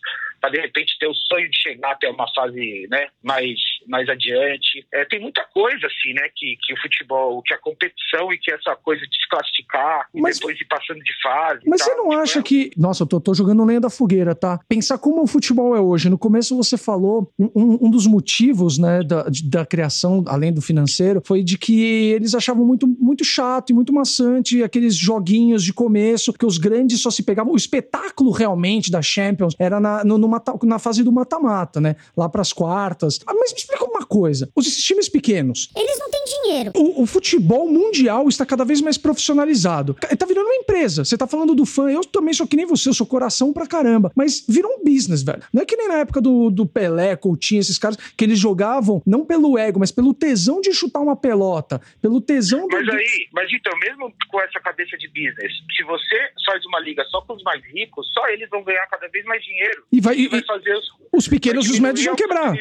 para 0.40 0.50
de 0.50 0.60
repente 0.60 0.96
ter 0.98 1.06
o 1.06 1.14
sonho 1.14 1.48
de 1.50 1.56
chegar 1.58 1.92
até 1.92 2.08
uma 2.10 2.26
fase 2.34 2.86
né, 2.90 3.08
mais, 3.22 3.54
mais 3.88 4.08
adiante. 4.08 4.86
É, 4.92 5.04
tem 5.04 5.20
muita 5.20 5.42
coisa 5.52 5.86
assim, 5.86 6.12
né, 6.14 6.28
que, 6.34 6.56
que 6.62 6.72
o 6.74 6.80
futebol, 6.80 7.42
que 7.42 7.54
a 7.54 7.58
competição 7.58 8.32
e 8.32 8.38
que 8.38 8.52
essa 8.52 8.76
coisa 8.76 9.02
de 9.02 9.16
se 9.16 9.28
classificar 9.28 10.06
e 10.14 10.20
Mas- 10.20 10.38
depois 10.38 10.60
ir 10.60 10.64
passando 10.66 11.00
de 11.02 11.12
fase. 11.22 11.60
e 11.64 11.68
Mas 11.70 11.82
você 11.82 11.90
tal, 11.90 11.98
não 12.04 12.10
tipo, 12.10 12.22
acha 12.22 12.38
é- 12.38 12.42
que. 12.42 12.70
Nossa, 12.76 13.02
eu 13.02 13.06
tô, 13.06 13.20
tô 13.20 13.34
jogando 13.34 13.64
lenha 13.64 13.80
da 13.80 13.90
fogueira, 13.90 14.34
tá? 14.34 14.60
Pensar 14.68 14.98
como 14.98 15.22
o 15.22 15.26
futebol 15.26 15.74
é 15.76 15.80
hoje. 15.80 16.08
No 16.10 16.18
começo 16.18 16.56
você 16.56 16.76
falou, 16.76 17.32
um, 17.38 17.86
um- 17.86 17.90
dos 17.90 18.06
motivos, 18.06 18.78
né, 18.78 19.02
da, 19.02 19.26
da 19.44 19.64
criação, 19.64 20.22
além 20.26 20.52
do 20.52 20.60
financeiro, 20.60 21.22
foi 21.24 21.42
de 21.42 21.56
que 21.58 22.10
eles 22.12 22.34
achavam 22.34 22.64
muito, 22.64 22.86
muito 22.86 23.24
chato 23.24 23.70
e 23.70 23.72
muito 23.74 23.92
maçante 23.92 24.62
aqueles 24.62 24.94
joguinhos 24.96 25.62
de 25.64 25.72
começo, 25.72 26.32
que 26.32 26.44
os 26.46 26.58
grandes 26.58 27.00
só 27.00 27.10
se 27.10 27.22
pegavam. 27.22 27.52
O 27.52 27.56
espetáculo 27.56 28.30
realmente 28.30 28.90
da 28.90 29.00
Champions 29.02 29.54
era 29.58 29.78
na, 29.80 30.04
no- 30.04 30.18
no 30.18 30.25
mata- 30.28 30.54
na 30.62 30.78
fase 30.78 31.02
do 31.02 31.12
mata-mata, 31.12 31.80
né? 31.80 31.96
Lá 32.16 32.28
pras 32.28 32.52
quartas. 32.52 33.20
Ah, 33.26 33.34
Mas 33.34 33.52
me 33.52 33.58
explica 33.58 33.84
uma 33.84 34.04
coisa: 34.06 34.48
os 34.54 34.66
times 34.76 35.08
pequenos, 35.08 35.70
Eles 35.76 35.98
não 35.98 36.10
têm 36.10 36.24
dinheiro. 36.24 36.35
O, 36.74 37.02
o 37.02 37.06
futebol 37.06 37.68
mundial 37.70 38.28
está 38.28 38.44
cada 38.46 38.64
vez 38.64 38.80
mais 38.80 38.96
profissionalizado. 38.98 39.94
Tá 39.94 40.26
virando 40.26 40.46
uma 40.46 40.56
empresa. 40.56 41.04
Você 41.04 41.16
tá 41.16 41.26
falando 41.26 41.54
do 41.54 41.66
fã. 41.66 41.90
Eu 41.90 42.04
também 42.04 42.32
sou 42.34 42.46
que 42.46 42.56
nem 42.56 42.66
você, 42.66 42.88
eu 42.88 42.94
sou 42.94 43.06
coração 43.06 43.52
pra 43.52 43.66
caramba. 43.66 44.10
Mas 44.14 44.44
virou 44.48 44.70
um 44.80 44.84
business, 44.84 45.22
velho. 45.22 45.42
Não 45.52 45.62
é 45.62 45.64
que 45.66 45.76
nem 45.76 45.88
na 45.88 45.98
época 45.98 46.20
do, 46.20 46.50
do 46.50 46.66
Pelé, 46.66 47.16
Coutinho, 47.16 47.60
esses 47.60 47.78
caras, 47.78 47.96
que 47.96 48.24
eles 48.24 48.38
jogavam 48.38 49.02
não 49.06 49.24
pelo 49.24 49.58
ego, 49.58 49.78
mas 49.80 49.90
pelo 49.92 50.14
tesão 50.14 50.60
de 50.60 50.72
chutar 50.72 51.00
uma 51.00 51.16
pelota. 51.16 51.80
Pelo 52.00 52.20
tesão 52.20 52.66
do. 52.68 52.76
Mas 52.76 52.88
aí, 52.88 53.28
mas 53.32 53.52
então, 53.52 53.72
mesmo 53.78 54.12
com 54.28 54.40
essa 54.40 54.60
cabeça 54.60 54.96
de 54.96 55.08
business, 55.08 55.52
se 55.76 55.82
você 55.84 56.16
faz 56.44 56.64
uma 56.66 56.80
liga 56.80 57.04
só 57.10 57.20
com 57.22 57.34
os 57.34 57.42
mais 57.42 57.62
ricos, 57.64 58.06
só 58.12 58.28
eles 58.28 58.48
vão 58.50 58.62
ganhar 58.62 58.86
cada 58.86 59.08
vez 59.08 59.24
mais 59.24 59.42
dinheiro. 59.44 59.82
E 59.92 60.00
vai. 60.00 60.16
e- 60.16 60.28
vai 60.28 60.42
fazer 60.44 60.74
os, 60.74 60.84
os 61.12 61.28
pequenos 61.28 61.66
e 61.66 61.72
os 61.72 61.78
médios 61.78 62.04
vão 62.04 62.14
quebrar. 62.16 62.54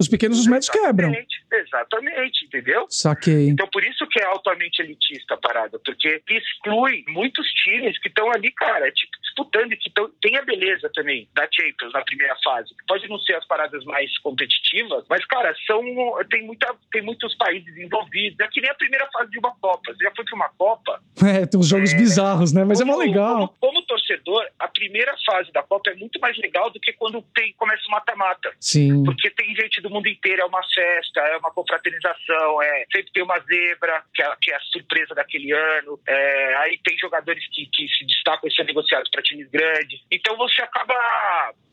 Os 0.00 0.08
pequenos 0.08 0.38
e 0.38 0.40
os 0.40 0.46
médios 0.46 0.68
quebram. 0.68 1.08
Exatamente, 1.10 1.44
exatamente, 1.52 2.44
entendeu? 2.46 2.86
Saquei. 3.22 3.48
Então, 3.48 3.68
por 3.68 3.84
isso 3.84 4.06
que 4.08 4.20
é 4.20 4.24
altamente 4.24 4.82
elitista 4.82 5.34
a 5.34 5.36
parada, 5.36 5.78
porque 5.84 6.20
exclui 6.28 7.04
muitos 7.08 7.46
times 7.48 7.98
que 8.00 8.08
estão 8.08 8.30
ali, 8.32 8.50
cara, 8.52 8.90
tipo, 8.90 9.12
disputando 9.32 9.72
e 9.72 9.76
que 9.76 9.90
tão, 9.90 10.10
tem 10.20 10.36
a 10.36 10.42
beleza 10.42 10.90
também 10.94 11.28
da 11.34 11.48
Champions 11.50 11.92
na 11.92 12.02
primeira 12.02 12.36
fase. 12.44 12.74
Pode 12.86 13.08
não 13.08 13.18
ser 13.18 13.34
as 13.34 13.46
paradas 13.46 13.84
mais 13.84 14.16
competitivas, 14.18 15.04
mas, 15.08 15.24
cara, 15.26 15.54
são, 15.66 15.82
tem, 16.30 16.44
muita, 16.44 16.74
tem 16.92 17.02
muitos 17.02 17.34
países 17.36 17.74
envolvidos. 17.76 18.38
É 18.40 18.48
que 18.48 18.60
nem 18.60 18.70
a 18.70 18.74
primeira 18.74 19.08
fase 19.12 19.30
de 19.30 19.38
uma 19.38 19.52
Copa. 19.56 19.92
Você 19.92 20.04
já 20.04 20.12
foi 20.14 20.24
para 20.24 20.34
uma 20.36 20.48
Copa? 20.50 21.00
É, 21.32 21.46
tem 21.46 21.58
uns 21.58 21.68
jogos 21.68 21.94
bizarros, 21.94 22.52
né? 22.52 22.64
Mas 22.64 22.80
é 22.80 22.84
mó 22.84 22.94
Como- 22.94 23.04
legal. 23.06 23.36
Como, 23.36 23.54
como 23.60 23.82
torcedor, 23.86 24.44
a 24.58 24.66
primeira 24.68 25.14
fase 25.24 25.50
da 25.52 25.62
Copa 25.62 25.90
é 25.90 25.94
muito 25.94 26.18
mais 26.20 26.36
legal 26.38 26.68
do 26.68 26.80
que 26.80 26.92
quando 26.94 27.22
tem, 27.34 27.52
começa 27.54 27.82
o 27.88 27.90
mata-mata. 27.92 28.52
Sim. 28.60 29.02
Porque 29.04 29.30
tem 29.30 29.54
gente 29.54 29.80
do 29.80 29.88
mundo 29.88 30.08
inteiro, 30.08 30.42
é 30.42 30.44
uma 30.44 30.60
festa, 30.74 31.20
é 31.20 31.36
uma 31.38 31.50
confraternização, 31.52 32.60
é, 32.62 32.84
sempre 32.92 33.12
tem 33.12 33.22
uma 33.22 33.38
zebra, 33.38 34.02
que 34.12 34.22
é, 34.22 34.36
que 34.42 34.50
é 34.52 34.56
a 34.56 34.60
surpresa 34.60 35.14
daquele 35.14 35.52
ano. 35.52 35.98
é, 36.06 36.54
aí 36.56 36.78
tem 36.84 36.98
jogadores 36.98 37.46
que, 37.50 37.66
que 37.72 37.86
se 37.88 38.04
destacam 38.04 38.48
e 38.48 38.54
são 38.54 38.64
negociados 38.64 39.08
para 39.10 39.21
times 39.22 39.48
grandes. 39.50 40.00
Então 40.10 40.36
você 40.36 40.62
acaba 40.62 40.94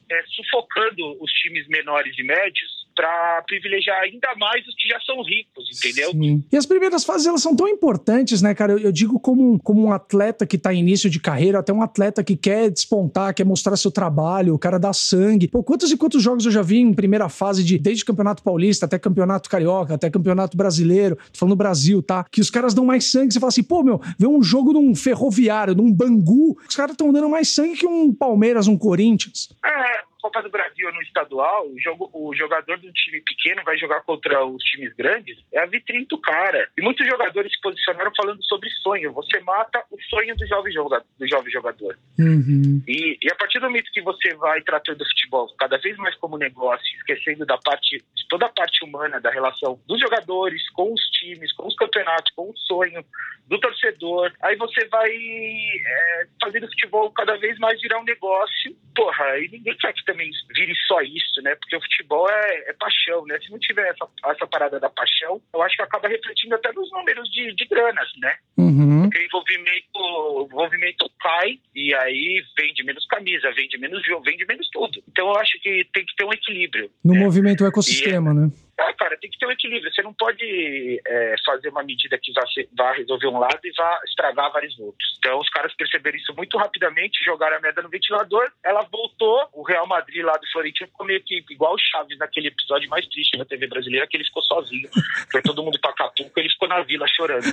é, 0.09 0.23
sufocando 0.27 1.21
os 1.21 1.31
times 1.33 1.67
menores 1.67 2.17
e 2.17 2.23
médios 2.23 2.78
para 2.99 3.41
privilegiar 3.47 4.01
ainda 4.01 4.27
mais 4.37 4.67
os 4.67 4.75
que 4.75 4.89
já 4.89 4.99
são 5.05 5.23
ricos, 5.23 5.69
entendeu? 5.77 6.11
Sim. 6.11 6.43
E 6.51 6.57
as 6.57 6.65
primeiras 6.65 7.05
fases, 7.05 7.25
elas 7.27 7.41
são 7.41 7.55
tão 7.55 7.65
importantes, 7.65 8.41
né, 8.41 8.53
cara? 8.53 8.73
Eu, 8.73 8.79
eu 8.79 8.91
digo 8.91 9.17
como, 9.21 9.53
um- 9.53 9.57
como 9.57 9.85
um 9.85 9.93
atleta 9.93 10.45
que 10.45 10.57
tá 10.57 10.73
em 10.73 10.79
início 10.79 11.09
de 11.09 11.17
carreira, 11.17 11.59
até 11.59 11.71
um 11.71 11.81
atleta 11.81 12.21
que 12.21 12.35
quer 12.35 12.69
despontar, 12.69 13.33
quer 13.33 13.45
mostrar 13.45 13.77
seu 13.77 13.89
trabalho, 13.89 14.53
o 14.53 14.59
cara 14.59 14.77
dá 14.77 14.91
sangue. 14.91 15.47
Pô, 15.47 15.63
quantos 15.63 15.89
e 15.93 15.95
quantos 15.95 16.21
jogos 16.21 16.45
eu 16.45 16.51
já 16.51 16.61
vi 16.61 16.79
em 16.79 16.93
primeira 16.93 17.29
fase, 17.29 17.63
de 17.63 17.77
desde 17.77 18.03
Campeonato 18.03 18.43
Paulista 18.43 18.85
até 18.85 18.99
Campeonato 18.99 19.49
Carioca, 19.49 19.93
até 19.95 20.09
Campeonato 20.09 20.57
Brasileiro, 20.57 21.15
tô 21.31 21.39
falando 21.39 21.55
Brasil, 21.55 22.03
tá? 22.03 22.25
Que 22.29 22.41
os 22.41 22.49
caras 22.49 22.73
dão 22.73 22.83
mais 22.83 23.09
sangue. 23.09 23.31
Você 23.33 23.39
fala 23.39 23.47
assim, 23.49 23.63
pô, 23.63 23.81
meu, 23.81 24.01
vê 24.19 24.27
um 24.27 24.43
jogo 24.43 24.73
num 24.73 24.93
ferroviário, 24.93 25.73
num 25.73 25.89
Bangu, 25.89 26.57
os 26.67 26.75
caras 26.75 26.91
estão 26.91 27.13
dando 27.13 27.29
mais 27.29 27.47
sangue 27.47 27.77
que 27.77 27.87
um 27.87 28.13
Palmeiras, 28.13 28.67
um 28.67 28.77
Corinthians. 28.77 29.47
É, 29.65 30.08
Copa 30.29 30.43
do 30.43 30.49
Brasil 30.51 30.93
no 30.93 31.01
estadual, 31.01 31.67
o, 31.67 31.79
jogo, 31.79 32.07
o 32.13 32.35
jogador 32.35 32.77
de 32.77 32.87
um 32.87 32.91
time 32.91 33.19
pequeno 33.21 33.63
vai 33.63 33.75
jogar 33.79 34.01
contra 34.01 34.45
os 34.45 34.63
times 34.63 34.93
grandes, 34.93 35.39
é 35.51 35.59
a 35.59 35.65
vitrine 35.65 36.05
do 36.05 36.21
cara. 36.21 36.69
E 36.77 36.83
muitos 36.83 37.07
jogadores 37.07 37.51
se 37.51 37.59
posicionaram 37.59 38.11
falando 38.15 38.43
sobre 38.43 38.69
sonho. 38.83 39.11
Você 39.13 39.39
mata 39.39 39.83
o 39.89 39.99
sonho 40.03 40.35
do 40.37 40.45
jovem 40.45 40.71
jogador. 40.71 41.05
Do 41.17 41.27
jovem 41.27 41.51
jogador. 41.51 41.97
Uhum. 42.19 42.83
E, 42.87 43.17
e 43.23 43.31
a 43.31 43.35
partir 43.35 43.59
do 43.59 43.65
momento 43.65 43.91
que 43.91 44.03
você 44.03 44.35
vai 44.35 44.61
tratando 44.61 45.01
o 45.01 45.05
futebol 45.05 45.47
cada 45.57 45.77
vez 45.79 45.97
mais 45.97 46.15
como 46.17 46.37
negócio, 46.37 46.95
esquecendo 46.97 47.43
da 47.43 47.57
parte, 47.57 47.97
de 48.15 48.27
toda 48.27 48.45
a 48.45 48.49
parte 48.49 48.85
humana 48.85 49.19
da 49.19 49.31
relação 49.31 49.79
dos 49.87 49.99
jogadores 49.99 50.69
com 50.73 50.93
os 50.93 51.01
times, 51.09 51.51
com 51.53 51.67
os 51.67 51.75
campeonatos, 51.75 52.31
com 52.35 52.51
o 52.51 52.57
sonho 52.57 53.03
do 53.49 53.59
torcedor, 53.59 54.31
aí 54.43 54.55
você 54.55 54.85
vai 54.89 55.09
é, 55.09 56.27
fazendo 56.41 56.65
o 56.65 56.69
futebol 56.69 57.11
cada 57.11 57.35
vez 57.37 57.57
mais 57.57 57.81
virar 57.81 57.99
um 57.99 58.03
negócio. 58.03 58.75
Porra, 58.95 59.39
e 59.39 59.49
ninguém 59.49 59.75
quer 59.77 59.91
que 59.93 60.05
também 60.05 60.18
vire 60.55 60.73
só 60.87 61.01
isso, 61.01 61.41
né? 61.41 61.55
Porque 61.55 61.75
o 61.75 61.81
futebol 61.81 62.29
é, 62.29 62.69
é 62.69 62.73
paixão, 62.73 63.25
né? 63.25 63.37
Se 63.39 63.51
não 63.51 63.59
tiver 63.59 63.87
essa, 63.89 64.07
essa 64.25 64.47
parada 64.47 64.79
da 64.79 64.89
paixão, 64.89 65.41
eu 65.53 65.61
acho 65.61 65.75
que 65.75 65.81
acaba 65.81 66.07
refletindo 66.07 66.55
até 66.55 66.71
nos 66.73 66.91
números 66.91 67.29
de, 67.29 67.53
de 67.53 67.65
granas, 67.65 68.09
né? 68.17 68.35
Uhum. 68.57 69.03
Porque 69.03 69.19
o 69.19 69.25
envolvimento, 69.25 69.87
o 69.95 70.47
envolvimento 70.51 71.09
cai 71.19 71.59
e 71.75 71.93
aí 71.93 72.43
vende 72.57 72.83
menos 72.83 73.05
camisa, 73.05 73.51
vende 73.53 73.77
menos 73.77 74.05
jogo, 74.05 74.23
vende 74.23 74.45
menos 74.45 74.69
tudo. 74.71 75.01
Então 75.07 75.27
eu 75.27 75.37
acho 75.37 75.59
que 75.61 75.85
tem 75.93 76.05
que 76.05 76.15
ter 76.15 76.25
um 76.25 76.33
equilíbrio. 76.33 76.91
No 77.03 77.13
né? 77.13 77.19
movimento 77.19 77.65
ecossistema, 77.65 78.33
né? 78.33 78.51
É, 78.79 78.93
cara, 78.93 79.17
tem 79.17 79.29
que 79.29 79.37
ter 79.37 79.45
um 79.45 79.51
equilíbrio. 79.51 79.93
Você 79.93 80.01
não 80.01 80.13
pode 80.13 81.01
é, 81.05 81.35
fazer 81.45 81.67
uma 81.67 81.83
medida 81.83 82.17
que 82.17 82.31
vá, 82.31 82.47
ser, 82.47 82.69
vá, 82.77 82.93
resolver 82.93 83.27
um 83.27 83.37
lado 83.37 83.59
e 83.61 83.71
vá 83.75 83.99
estragar 84.07 84.51
vários 84.53 84.79
outros. 84.79 85.17
Então, 85.17 85.37
os 85.37 85.49
caras 85.49 85.73
perceberam 85.73 86.17
isso 86.17 86.33
muito 86.33 86.57
rapidamente, 86.57 87.23
jogaram 87.23 87.57
a 87.57 87.59
merda 87.59 87.81
no 87.81 87.89
ventilador, 87.89 88.49
ela 88.63 88.83
voltou. 88.83 89.49
O 89.51 89.63
Real 89.63 89.85
Madrid 89.85 90.23
lá 90.23 90.31
do 90.33 90.49
Florentino 90.49 90.89
ficou 90.89 91.05
meio 91.05 91.21
que 91.21 91.43
igual 91.49 91.73
o 91.73 91.77
Chaves 91.77 92.17
naquele 92.17 92.47
episódio 92.47 92.89
mais 92.89 93.05
triste 93.07 93.37
da 93.37 93.43
TV 93.43 93.67
brasileira, 93.67 94.07
que 94.07 94.15
ele 94.15 94.23
ficou 94.23 94.43
sozinho. 94.43 94.89
Foi 95.29 95.41
todo 95.41 95.61
mundo 95.61 95.77
pra 95.81 95.91
Acapulco, 95.91 96.39
ele 96.39 96.49
ficou 96.49 96.69
na 96.69 96.81
vila 96.81 97.05
chorando. 97.07 97.43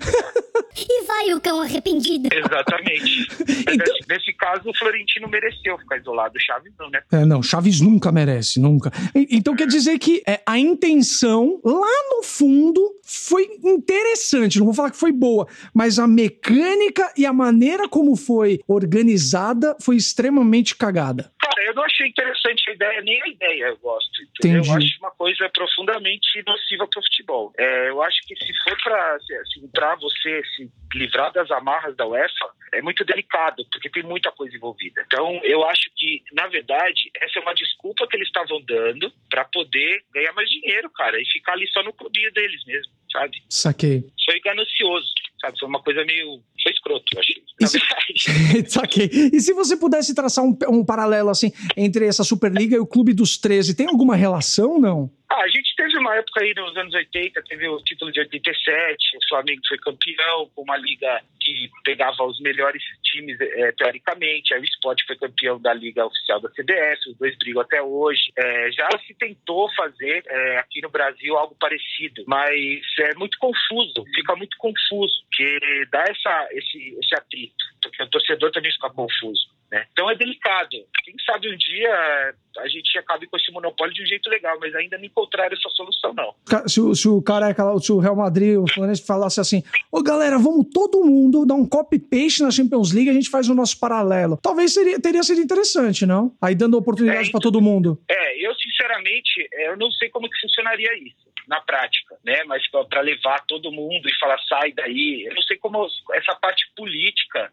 E 0.79 1.05
vai 1.05 1.35
o 1.35 1.41
cão 1.41 1.61
arrependido. 1.61 2.29
Exatamente. 2.33 3.29
então... 3.61 3.77
nesse, 3.77 4.09
nesse, 4.09 4.33
caso, 4.35 4.69
o 4.69 4.77
Florentino 4.77 5.29
mereceu 5.29 5.79
ficar 5.79 5.99
isolado. 5.99 6.37
O 6.37 6.41
Chaves 6.41 6.73
não, 6.79 6.91
né? 6.91 7.01
É, 7.11 7.25
não, 7.25 7.43
Chaves 7.43 7.81
nunca 7.81 8.13
merece, 8.13 8.61
nunca. 8.61 8.93
Então 9.15 9.55
quer 9.57 9.67
dizer 9.67 9.99
que 9.99 10.23
é, 10.27 10.41
a 10.47 10.59
intenção 10.59 11.61
lá 11.65 11.97
no 12.11 12.23
fundo, 12.23 12.97
foi 13.07 13.49
interessante. 13.63 14.59
Não 14.59 14.67
vou 14.67 14.75
falar 14.75 14.91
que 14.91 14.97
foi 14.97 15.13
boa, 15.13 15.47
mas 15.73 15.99
a 15.99 16.09
mecânica 16.09 17.13
e 17.17 17.25
a 17.25 17.33
maneira 17.33 17.89
como 17.89 18.17
foi 18.17 18.61
organizada 18.67 19.77
foi 19.81 19.97
extremamente 19.97 20.75
cagada. 20.75 21.31
Cara, 21.47 21.65
eu 21.65 21.75
não 21.75 21.85
achei 21.85 22.09
interessante 22.09 22.71
a 22.71 22.73
ideia, 22.73 23.01
nem 23.03 23.23
a 23.23 23.29
ideia 23.29 23.65
eu 23.67 23.77
gosto. 23.77 24.23
Entendeu? 24.23 24.65
Eu 24.65 24.73
acho 24.73 24.99
uma 24.99 25.11
coisa 25.13 25.49
profundamente 25.51 26.43
nociva 26.47 26.89
para 26.89 27.01
o 27.01 27.03
futebol. 27.03 27.53
É, 27.57 27.91
eu 27.91 28.03
acho 28.03 28.21
que 28.27 28.35
se 28.37 28.53
for 28.65 28.77
para 28.83 29.15
assim, 29.15 29.71
você 30.01 30.43
se 30.57 30.71
livrar 30.95 31.33
das 31.33 31.51
amarras 31.51 31.97
da 31.97 32.07
UEFA, 32.07 32.51
é 32.73 32.83
muito 32.83 33.05
delicado, 33.05 33.65
porque 33.71 33.89
tem 33.91 34.03
muita 34.03 34.33
coisa 34.33 34.57
envolvida. 34.57 35.03
Então, 35.07 35.41
eu 35.45 35.65
acho 35.69 35.91
que, 35.97 36.23
na 36.33 36.47
verdade, 36.49 37.11
essa 37.21 37.39
é 37.39 37.43
uma 37.43 37.55
desculpa 37.55 38.07
que 38.09 38.17
eles 38.17 38.29
estavam 38.29 38.61
dando 38.63 39.13
para 39.31 39.45
poder 39.45 40.03
ganhar 40.13 40.33
mais 40.33 40.49
dinheiro, 40.49 40.91
cara, 40.91 41.21
e 41.21 41.27
ficar 41.27 41.53
ali 41.53 41.67
só 41.69 41.83
no 41.83 41.93
clubinho 41.93 42.33
deles 42.33 42.65
mesmo, 42.67 42.93
sabe? 43.13 43.43
Saquei. 43.49 44.05
Foi 44.25 44.41
ganancioso, 44.41 45.13
sabe? 45.47 45.59
Foi 45.59 45.69
uma 45.69 45.83
coisa 45.83 46.05
meio. 46.05 46.41
Foi 46.63 46.73
escroto, 46.73 47.05
eu 47.15 47.21
achei. 47.21 47.43
Na 47.61 47.67
se... 47.67 47.79
verdade. 47.79 48.71
Saquei. 48.71 49.11
E 49.33 49.41
se 49.41 49.53
você 49.53 49.77
pudesse 49.77 50.15
traçar 50.15 50.45
um, 50.45 50.57
um 50.69 50.85
paralelo, 50.85 51.31
assim, 51.31 51.53
entre 51.77 52.07
essa 52.07 52.25
Superliga 52.25 52.77
e 52.77 52.81
o 52.81 52.87
Clube 52.87 53.13
dos 53.13 53.39
13, 53.39 53.77
tem 53.77 53.87
alguma 53.87 54.17
relação, 54.17 54.79
não? 54.79 55.11
Ah, 55.29 55.43
a 55.43 55.49
gente 55.49 55.75
teve 55.77 55.99
uma 55.99 56.15
época 56.15 56.41
aí 56.41 56.55
nos 56.55 56.77
anos 56.77 56.95
80, 56.95 57.43
teve 57.43 57.69
o 57.69 57.79
título 57.79 58.13
de 58.13 58.21
87, 58.21 59.17
o 59.17 59.29
Flamengo 59.29 59.61
foi 59.69 59.77
campeão 59.79 60.49
com 60.55 60.63
uma 60.63 60.77
liga 60.77 61.21
que 61.41 61.69
pegava 61.85 62.25
os 62.25 62.41
melhores 62.41 62.83
times 63.03 63.37
é, 63.41 63.73
teoricamente, 63.73 64.55
aí 64.55 64.61
o 64.61 64.65
Sport 64.65 65.01
foi 65.05 65.17
campeão 65.17 65.61
da 65.61 65.75
liga 65.75 66.07
oficial 66.07 66.41
da 66.41 66.49
CBS, 66.51 67.07
os 67.07 67.19
dois 67.19 67.37
brigam 67.39 67.63
até 67.63 67.83
hoje. 67.83 68.33
É, 68.37 68.71
já 68.71 68.89
se 69.05 69.15
tentou 69.15 69.69
fazer 69.75 70.23
é, 70.27 70.59
aqui 70.59 70.81
no 70.81 70.91
Brasil 70.91 71.37
algo 71.37 71.57
parecido, 71.59 72.23
mas 72.27 72.81
é 73.01 73.15
muito 73.17 73.37
confuso, 73.39 74.05
fica 74.15 74.37
muito 74.37 74.57
confuso, 74.59 75.25
que 75.37 75.87
dá 75.93 76.03
essa, 76.09 76.49
esse, 76.53 76.97
esse 76.99 77.15
atrito, 77.15 77.55
porque 77.83 78.03
o 78.03 78.09
torcedor 78.09 78.51
também 78.51 78.73
fica 78.73 78.89
confuso. 78.89 79.55
Né? 79.71 79.85
Então 79.93 80.11
é 80.11 80.15
delicado. 80.15 80.71
Quem 81.05 81.15
sabe 81.27 81.53
um 81.53 81.57
dia 81.57 82.35
a 82.59 82.69
gente 82.69 82.99
acabe 82.99 83.27
com 83.27 83.37
esse 83.37 83.53
monopólio 83.53 83.93
de 83.93 84.03
um 84.03 84.07
jeito 84.07 84.31
legal, 84.31 84.57
mas 84.59 84.75
ainda 84.75 84.97
não 84.97 85.05
encontraram 85.05 85.55
essa 85.55 85.69
solução, 85.71 86.15
não. 86.15 86.35
Se, 86.67 86.81
o, 86.81 86.95
se 86.95 87.07
o 87.07 87.21
cara, 87.21 87.55
se 87.81 87.93
o 87.93 87.99
Real 87.99 88.17
Madrid, 88.17 88.57
o 88.57 88.67
Fluminense 88.67 89.07
falasse 89.07 89.39
assim: 89.41 89.63
Ô 89.93 90.03
galera, 90.03 90.39
vamos 90.39 90.67
todo 90.73 91.05
mundo 91.05 91.45
dar 91.45 91.55
um 91.55 91.69
copy-paste 91.69 92.43
na 92.43 92.51
Champions 92.51 92.93
League, 92.93 93.11
a 93.11 93.13
gente 93.13 93.29
faz 93.29 93.49
o 93.51 93.55
nosso 93.55 93.79
paralelo. 93.79 94.39
Talvez 94.43 94.73
seria, 94.73 94.99
teria 94.99 95.23
sido 95.23 95.41
interessante, 95.41 96.07
não? 96.07 96.35
Aí 96.41 96.55
dando 96.55 96.79
oportunidade 96.79 97.29
é, 97.29 97.33
para 97.33 97.41
todo 97.41 97.61
mundo. 97.61 98.01
É, 98.09 98.47
eu 98.47 98.55
sinceramente, 98.55 99.49
eu 99.53 99.77
não 99.77 99.91
sei 99.91 100.09
como 100.09 100.31
que 100.31 100.41
funcionaria 100.41 100.97
isso 100.99 101.27
na 101.47 101.61
prática, 101.61 102.17
né? 102.25 102.43
Mas 102.45 102.63
para 102.69 103.01
levar 103.01 103.45
todo 103.47 103.73
mundo 103.73 104.09
e 104.09 104.19
falar 104.19 104.39
sai 104.43 104.73
daí, 104.73 105.25
eu 105.29 105.35
não 105.35 105.43
sei 105.43 105.57
como 105.57 105.87
essa 106.13 106.35
parte 106.37 106.71
política 106.77 107.53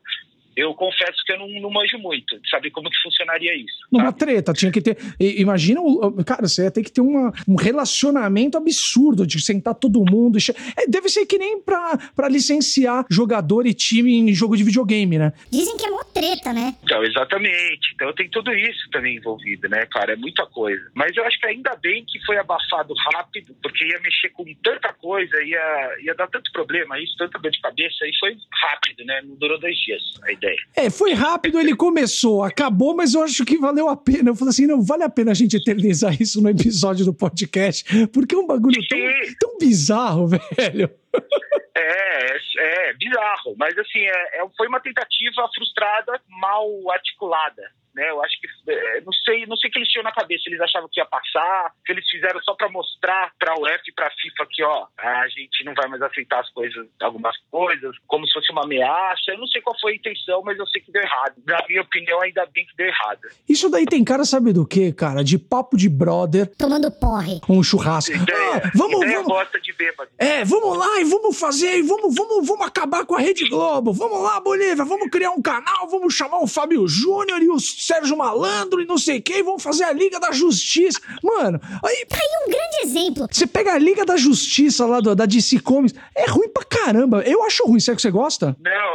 eu 0.55 0.74
confesso 0.74 1.24
que 1.25 1.33
eu 1.33 1.39
não, 1.39 1.48
não 1.62 1.69
manjo 1.69 1.98
muito 1.98 2.39
de 2.39 2.50
saber 2.50 2.72
como 2.72 2.89
que 2.89 2.98
funcionaria 3.01 3.55
isso. 3.55 3.74
Numa 3.91 4.05
sabe? 4.05 4.19
treta, 4.19 4.53
tinha 4.53 4.72
que 4.72 4.81
ter. 4.81 4.98
Imagina, 5.19 5.81
cara, 6.25 6.48
você 6.48 6.63
ia 6.63 6.72
ter 6.72 6.83
que 6.83 6.91
ter 6.91 7.01
uma, 7.01 7.31
um 7.48 7.55
relacionamento 7.55 8.57
absurdo 8.57 9.25
de 9.25 9.41
sentar 9.41 9.75
todo 9.75 10.03
mundo. 10.03 10.38
É, 10.77 10.88
deve 10.88 11.10
ser 11.10 11.25
que 11.25 11.38
nem 11.38 11.62
pra, 11.62 11.98
pra 12.15 12.29
licenciar 12.29 13.05
jogador 13.10 13.65
e 13.65 13.74
time 13.74 14.13
em 14.13 14.33
jogo 14.33 14.55
de 14.55 14.63
videogame, 14.63 15.17
né? 15.17 15.33
Dizem 15.51 15.77
que 15.77 15.86
é 15.86 15.89
uma 15.89 16.05
treta, 16.05 16.53
né? 16.53 16.75
Então, 16.83 17.03
exatamente. 17.03 17.93
Então 17.95 18.13
tem 18.13 18.29
tudo 18.29 18.53
isso 18.53 18.89
também 18.91 19.17
envolvido, 19.17 19.67
né, 19.69 19.86
cara? 19.88 20.13
É 20.13 20.15
muita 20.15 20.45
coisa. 20.45 20.83
Mas 20.93 21.15
eu 21.15 21.25
acho 21.25 21.39
que 21.39 21.48
ainda 21.48 21.75
bem 21.81 22.05
que 22.05 22.24
foi 22.25 22.38
abafado 22.38 22.93
rápido, 23.13 23.55
porque 23.62 23.86
ia 23.86 24.00
mexer 24.00 24.29
com 24.29 24.45
tanta 24.63 24.93
coisa, 24.93 25.41
ia, 25.43 25.98
ia 26.01 26.15
dar 26.15 26.27
tanto 26.27 26.51
problema, 26.51 27.00
isso, 27.00 27.15
tanta 27.17 27.39
dor 27.39 27.51
de 27.51 27.62
cabeça, 27.62 28.05
e 28.05 28.17
foi 28.19 28.36
rápido, 28.62 29.05
né? 29.05 29.22
Não 29.24 29.36
durou 29.36 29.60
dois 29.60 29.77
dias 29.77 30.01
aí 30.24 30.36
ideia. 30.44 30.58
É, 30.76 30.90
foi 30.90 31.14
rápido, 31.14 31.60
ele 31.60 31.76
começou, 31.76 32.44
acabou, 32.44 32.96
mas 32.96 33.14
eu 33.14 33.24
acho 33.24 33.46
que 33.46 33.58
valeu 33.58 33.90
a 33.90 33.96
pena. 33.96 34.30
Eu 34.30 34.36
falei 34.36 34.50
assim: 34.50 34.68
não, 34.68 34.82
vale 34.82 35.04
a 35.04 35.10
pena 35.10 35.32
a 35.32 35.36
gente 35.36 35.56
eternizar 35.56 36.22
isso 36.22 36.42
no 36.42 36.50
episódio 36.50 37.06
do 37.06 37.14
podcast, 37.14 38.08
porque 38.08 38.36
é 38.36 38.38
um 38.38 38.48
bagulho 38.48 38.82
tão, 38.88 39.00
tão 39.40 39.58
bizarro, 39.58 40.28
velho. 40.58 40.90
É, 41.76 42.38
é, 42.58 42.90
é 42.90 42.94
bizarro, 42.94 43.56
mas 43.58 43.78
assim, 43.78 44.00
é, 44.00 44.42
é, 44.42 44.48
foi 44.58 44.68
uma 44.68 44.80
tentativa 44.80 45.48
frustrada, 45.56 46.20
mal 46.28 46.68
articulada 46.92 47.64
né? 47.96 48.10
Eu 48.10 48.24
acho 48.24 48.40
que 48.40 48.48
é, 48.72 49.02
não 49.02 49.14
sei, 49.14 49.46
não 49.46 49.58
sei 49.58 49.70
o 49.70 49.74
que 49.74 49.80
eles 49.80 49.90
tinham 49.90 50.04
na 50.04 50.12
cabeça. 50.12 50.44
Eles 50.48 50.62
achavam 50.62 50.90
que 50.92 51.00
ia 51.00 51.06
passar, 51.06 51.72
que 51.86 51.92
eles 51.92 52.08
fizeram 52.10 52.42
só 52.44 52.54
para 52.56 52.70
mostrar 52.70 53.32
para 53.40 53.58
o 53.58 53.64
UEFA 53.64 53.84
e 53.88 53.94
para 53.94 54.08
a 54.08 54.12
FIFA 54.12 54.48
que 54.50 54.64
ó, 54.64 54.88
a 54.98 55.28
gente 55.28 55.64
não 55.64 55.74
vai 55.74 55.88
mais 55.88 56.02
aceitar 56.02 56.40
as 56.40 56.50
coisas, 56.52 56.88
algumas 57.02 57.36
coisas, 57.50 57.96
como 58.08 58.26
se 58.26 58.34
fosse 58.34 58.52
uma 58.52 58.64
ameaça. 58.64 59.32
Eu 59.32 59.38
não 59.38 59.48
sei 59.48 59.62
qual 59.62 59.80
foi 59.80 59.94
a 59.94 59.96
intenção, 59.96 60.42
mas 60.44 60.58
eu 60.58 60.68
sei 60.68 60.82
que 60.82 60.92
deu 60.92 61.02
errado. 61.02 61.36
Na 61.46 61.64
minha 61.68 61.82
opinião, 61.82 62.22
ainda 62.22 62.46
bem 62.48 62.66
que 62.66 62.76
deu 62.76 62.88
errado. 62.88 63.22
Isso 63.48 63.70
daí 63.70 63.86
tem 63.86 64.04
cara, 64.04 64.26
sabe 64.26 64.54
do 64.54 64.66
que, 64.66 64.92
cara? 64.94 65.24
De 65.24 65.38
papo 65.38 65.78
de 65.78 65.90
brother. 65.90 66.48
Tomando 66.58 66.92
porre. 66.92 67.40
Com 67.42 67.58
um 67.58 67.64
churrasco. 67.64 68.14
Ideia, 68.14 68.62
ah, 68.64 68.72
vamos, 68.76 69.02
ideia 69.02 69.18
vamos. 69.18 69.34
gosta 69.34 69.60
de 69.60 69.74
bêbado. 69.74 70.10
É, 70.18 70.44
vamos 70.44 70.78
lá 70.78 71.00
e 71.00 71.04
vamos 71.04 71.40
fazer, 71.40 71.78
e 71.78 71.82
vamos, 71.82 72.16
vamos, 72.16 72.48
vamos 72.48 72.68
acabar 72.68 73.06
com 73.06 73.16
a 73.16 73.20
Rede 73.20 73.48
Globo. 73.48 73.94
Vamos 73.94 74.22
lá, 74.22 74.40
Bolívia, 74.40 74.86
vamos 74.86 75.10
criar 75.10 75.32
um 75.32 75.42
canal, 75.42 75.88
vamos 75.88 76.14
chamar 76.14 76.40
o 76.40 76.48
Fábio 76.48 76.88
Júnior 76.88 77.42
e 77.42 77.50
os 77.50 77.83
Sérgio 77.86 78.18
Malandro 78.18 78.82
e 78.82 78.86
não 78.86 78.98
sei 78.98 79.22
quem, 79.22 79.44
vão 79.44 79.60
fazer 79.60 79.84
a 79.84 79.92
Liga 79.92 80.20
da 80.20 80.32
Justiça. 80.32 81.00
Mano, 81.22 81.60
aí. 81.84 82.06
Tá 82.06 82.18
aí 82.18 82.48
um 82.48 82.50
grande 82.50 82.78
exemplo. 82.84 83.28
Você 83.30 83.48
pega 83.48 83.74
a 83.74 83.78
Liga 83.78 84.06
da 84.06 84.16
Justiça 84.16 84.86
lá 84.86 85.00
do, 85.00 85.16
da 85.16 85.25
DC 85.25 85.60
Comics, 85.60 85.96
é 86.16 86.30
ruim 86.30 86.50
pra 86.50 86.63
caramba. 86.63 87.22
Eu 87.22 87.44
acho 87.44 87.66
ruim, 87.66 87.80
será 87.80 87.96
que 87.96 88.02
você 88.02 88.12
gosta? 88.12 88.56
Não, 88.60 88.93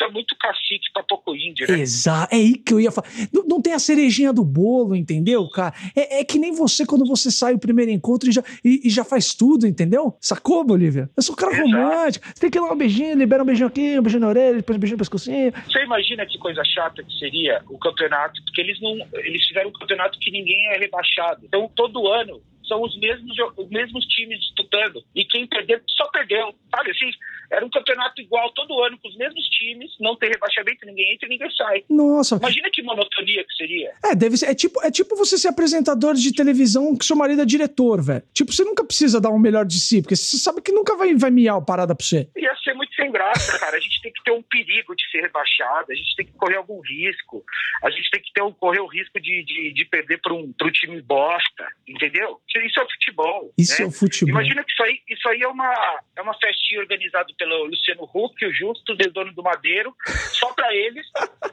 é 0.00 0.10
muito, 0.10 0.36
cacique 0.36 0.92
pra 0.92 1.02
pouco 1.02 1.34
índio, 1.34 1.66
né? 1.68 1.80
Exato, 1.80 2.34
é 2.34 2.38
aí 2.38 2.54
que 2.54 2.72
eu 2.72 2.80
ia 2.80 2.90
falar. 2.90 3.08
Não, 3.32 3.44
não, 3.44 3.62
tem 3.62 3.72
a 3.72 3.78
cerejinha 3.78 4.32
do 4.32 4.44
bolo, 4.44 4.94
entendeu, 4.94 5.48
cara? 5.48 5.74
É, 5.94 6.20
é, 6.20 6.24
que 6.24 6.38
nem 6.38 6.52
você 6.52 6.86
quando 6.86 7.04
você 7.04 7.30
sai 7.30 7.54
o 7.54 7.58
primeiro 7.58 7.90
encontro 7.90 8.28
e 8.28 8.32
já, 8.32 8.42
e, 8.64 8.82
e 8.84 8.90
já 8.90 9.04
faz 9.04 9.34
tudo, 9.34 9.66
entendeu? 9.66 10.16
Sacou, 10.20 10.64
Bolívia? 10.64 11.10
Eu 11.16 11.22
sou 11.22 11.34
um 11.34 11.36
cara 11.36 11.52
Exato. 11.52 11.68
romântico. 11.68 12.26
Você 12.26 12.40
tem 12.40 12.50
que 12.50 12.58
ir 12.58 12.60
lá 12.60 12.72
um 12.72 12.76
beijinho, 12.78 13.16
libera 13.16 13.42
um 13.42 13.46
beijinho 13.46 13.68
aqui, 13.68 13.98
um 13.98 14.02
beijinho 14.02 14.20
na 14.20 14.28
orelha, 14.28 14.56
depois 14.56 14.76
um 14.76 14.80
beijinho 14.80 14.96
no 14.96 15.00
pescocinho. 15.00 15.52
Você 15.66 15.82
imagina 15.82 16.26
que 16.26 16.38
coisa 16.38 16.62
chata 16.64 17.02
que 17.02 17.18
seria 17.18 17.62
o 17.68 17.78
campeonato 17.78 18.42
porque 18.44 18.60
eles 18.60 18.80
não 18.80 18.96
eles 19.14 19.46
fizeram 19.46 19.70
um 19.70 19.72
campeonato 19.72 20.18
que 20.18 20.30
ninguém 20.30 20.68
é 20.72 20.78
rebaixado. 20.78 21.44
Então, 21.44 21.70
todo 21.74 22.08
ano 22.08 22.40
são 22.68 22.82
os 22.82 22.96
mesmos, 23.00 23.36
os 23.56 23.68
mesmos 23.70 24.04
times 24.06 24.38
disputando. 24.40 25.02
E 25.14 25.24
quem 25.24 25.46
perdeu, 25.46 25.80
só 25.96 26.08
perdeu. 26.10 26.54
Sabe 26.70 26.90
assim? 26.90 27.10
Era 27.50 27.64
um 27.64 27.70
campeonato 27.70 28.20
igual 28.20 28.52
todo 28.52 28.80
ano, 28.82 28.98
com 28.98 29.08
os 29.08 29.16
mesmos 29.16 29.44
times, 29.46 29.90
não 29.98 30.14
tem 30.16 30.28
rebaixamento, 30.28 30.84
ninguém 30.84 31.14
entra 31.14 31.26
e 31.26 31.30
ninguém 31.30 31.50
sai. 31.50 31.84
Nossa. 31.88 32.36
Imagina 32.36 32.68
que 32.70 32.82
monotonia 32.82 33.42
que 33.42 33.54
seria. 33.54 33.92
É, 34.04 34.14
deve 34.14 34.36
ser. 34.36 34.46
É 34.46 34.54
tipo, 34.54 34.82
é 34.82 34.90
tipo 34.90 35.16
você 35.16 35.38
ser 35.38 35.48
apresentador 35.48 36.14
de 36.14 36.32
televisão 36.32 36.96
que 36.96 37.04
seu 37.04 37.16
marido 37.16 37.42
é 37.42 37.46
diretor, 37.46 38.02
velho. 38.02 38.22
Tipo, 38.34 38.52
você 38.52 38.64
nunca 38.64 38.84
precisa 38.84 39.20
dar 39.20 39.30
o 39.30 39.36
um 39.36 39.38
melhor 39.38 39.64
de 39.64 39.80
si, 39.80 40.02
porque 40.02 40.14
você 40.14 40.36
sabe 40.36 40.60
que 40.60 40.72
nunca 40.72 40.94
vai, 40.96 41.14
vai 41.14 41.30
miar 41.30 41.56
o 41.56 41.64
parada 41.64 41.94
pra 41.94 42.04
você. 42.04 42.28
Ia 42.36 42.54
ser 42.62 42.74
muito 42.74 42.87
sem 43.08 43.12
graça, 43.12 43.58
cara. 43.58 43.76
A 43.76 43.80
gente 43.80 44.00
tem 44.02 44.12
que 44.12 44.22
ter 44.22 44.30
um 44.30 44.42
perigo 44.42 44.94
de 44.94 45.10
ser 45.10 45.22
rebaixado, 45.22 45.90
a 45.90 45.94
gente 45.94 46.14
tem 46.16 46.26
que 46.26 46.32
correr 46.32 46.56
algum 46.56 46.80
risco, 46.80 47.44
a 47.82 47.90
gente 47.90 48.10
tem 48.10 48.20
que 48.20 48.32
ter 48.32 48.42
um, 48.42 48.52
correr 48.52 48.80
o 48.80 48.86
risco 48.86 49.18
de, 49.20 49.44
de, 49.44 49.72
de 49.72 49.84
perder 49.86 50.20
para 50.20 50.34
um, 50.34 50.52
um 50.60 50.70
time 50.70 51.00
bosta, 51.02 51.66
entendeu? 51.86 52.40
Isso 52.64 52.80
é 52.80 52.82
o 52.82 52.90
futebol. 52.90 53.54
Isso 53.56 53.80
né? 53.80 53.86
é 53.86 53.88
o 53.88 53.92
futebol. 53.92 54.30
Imagina 54.30 54.62
que 54.62 54.72
isso 54.72 54.82
aí, 54.82 55.00
isso 55.08 55.28
aí 55.28 55.42
é, 55.42 55.48
uma, 55.48 56.00
é 56.16 56.22
uma 56.22 56.34
festinha 56.34 56.80
organizada 56.80 57.32
pelo 57.38 57.64
Luciano 57.64 58.04
Huck, 58.14 58.44
o 58.44 58.52
Justo, 58.52 58.92
o 58.92 58.96
dono 58.96 59.32
do 59.32 59.42
Madeiro, 59.42 59.94
só 60.32 60.52
para 60.52 60.74
eles, 60.74 61.06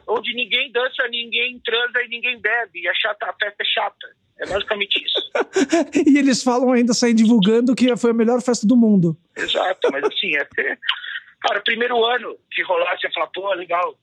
onde 0.08 0.34
ninguém 0.34 0.72
dança, 0.72 1.08
ninguém 1.10 1.60
transa 1.64 2.04
e 2.04 2.10
ninguém 2.10 2.40
bebe. 2.40 2.82
E 2.82 2.88
a, 2.88 2.94
chata, 2.94 3.26
a 3.30 3.34
festa 3.34 3.62
é 3.62 3.66
chata. 3.66 4.26
É 4.38 4.46
basicamente 4.48 5.02
isso. 5.02 5.32
e 6.06 6.18
eles 6.18 6.44
falam 6.44 6.72
ainda, 6.72 6.94
saem 6.94 7.16
divulgando 7.16 7.74
que 7.74 7.96
foi 7.96 8.12
a 8.12 8.14
melhor 8.14 8.42
festa 8.42 8.68
do 8.68 8.76
mundo. 8.76 9.18
Exato, 9.36 9.90
mas 9.92 10.04
assim, 10.04 10.36
é. 10.36 10.46
Cara, 11.46 11.62
primeiro 11.62 12.04
ano 12.04 12.36
que 12.50 12.64
rolasse, 12.64 13.06
ia 13.06 13.14
falar, 13.14 13.28
pô, 13.28 13.54
legal. 13.54 13.96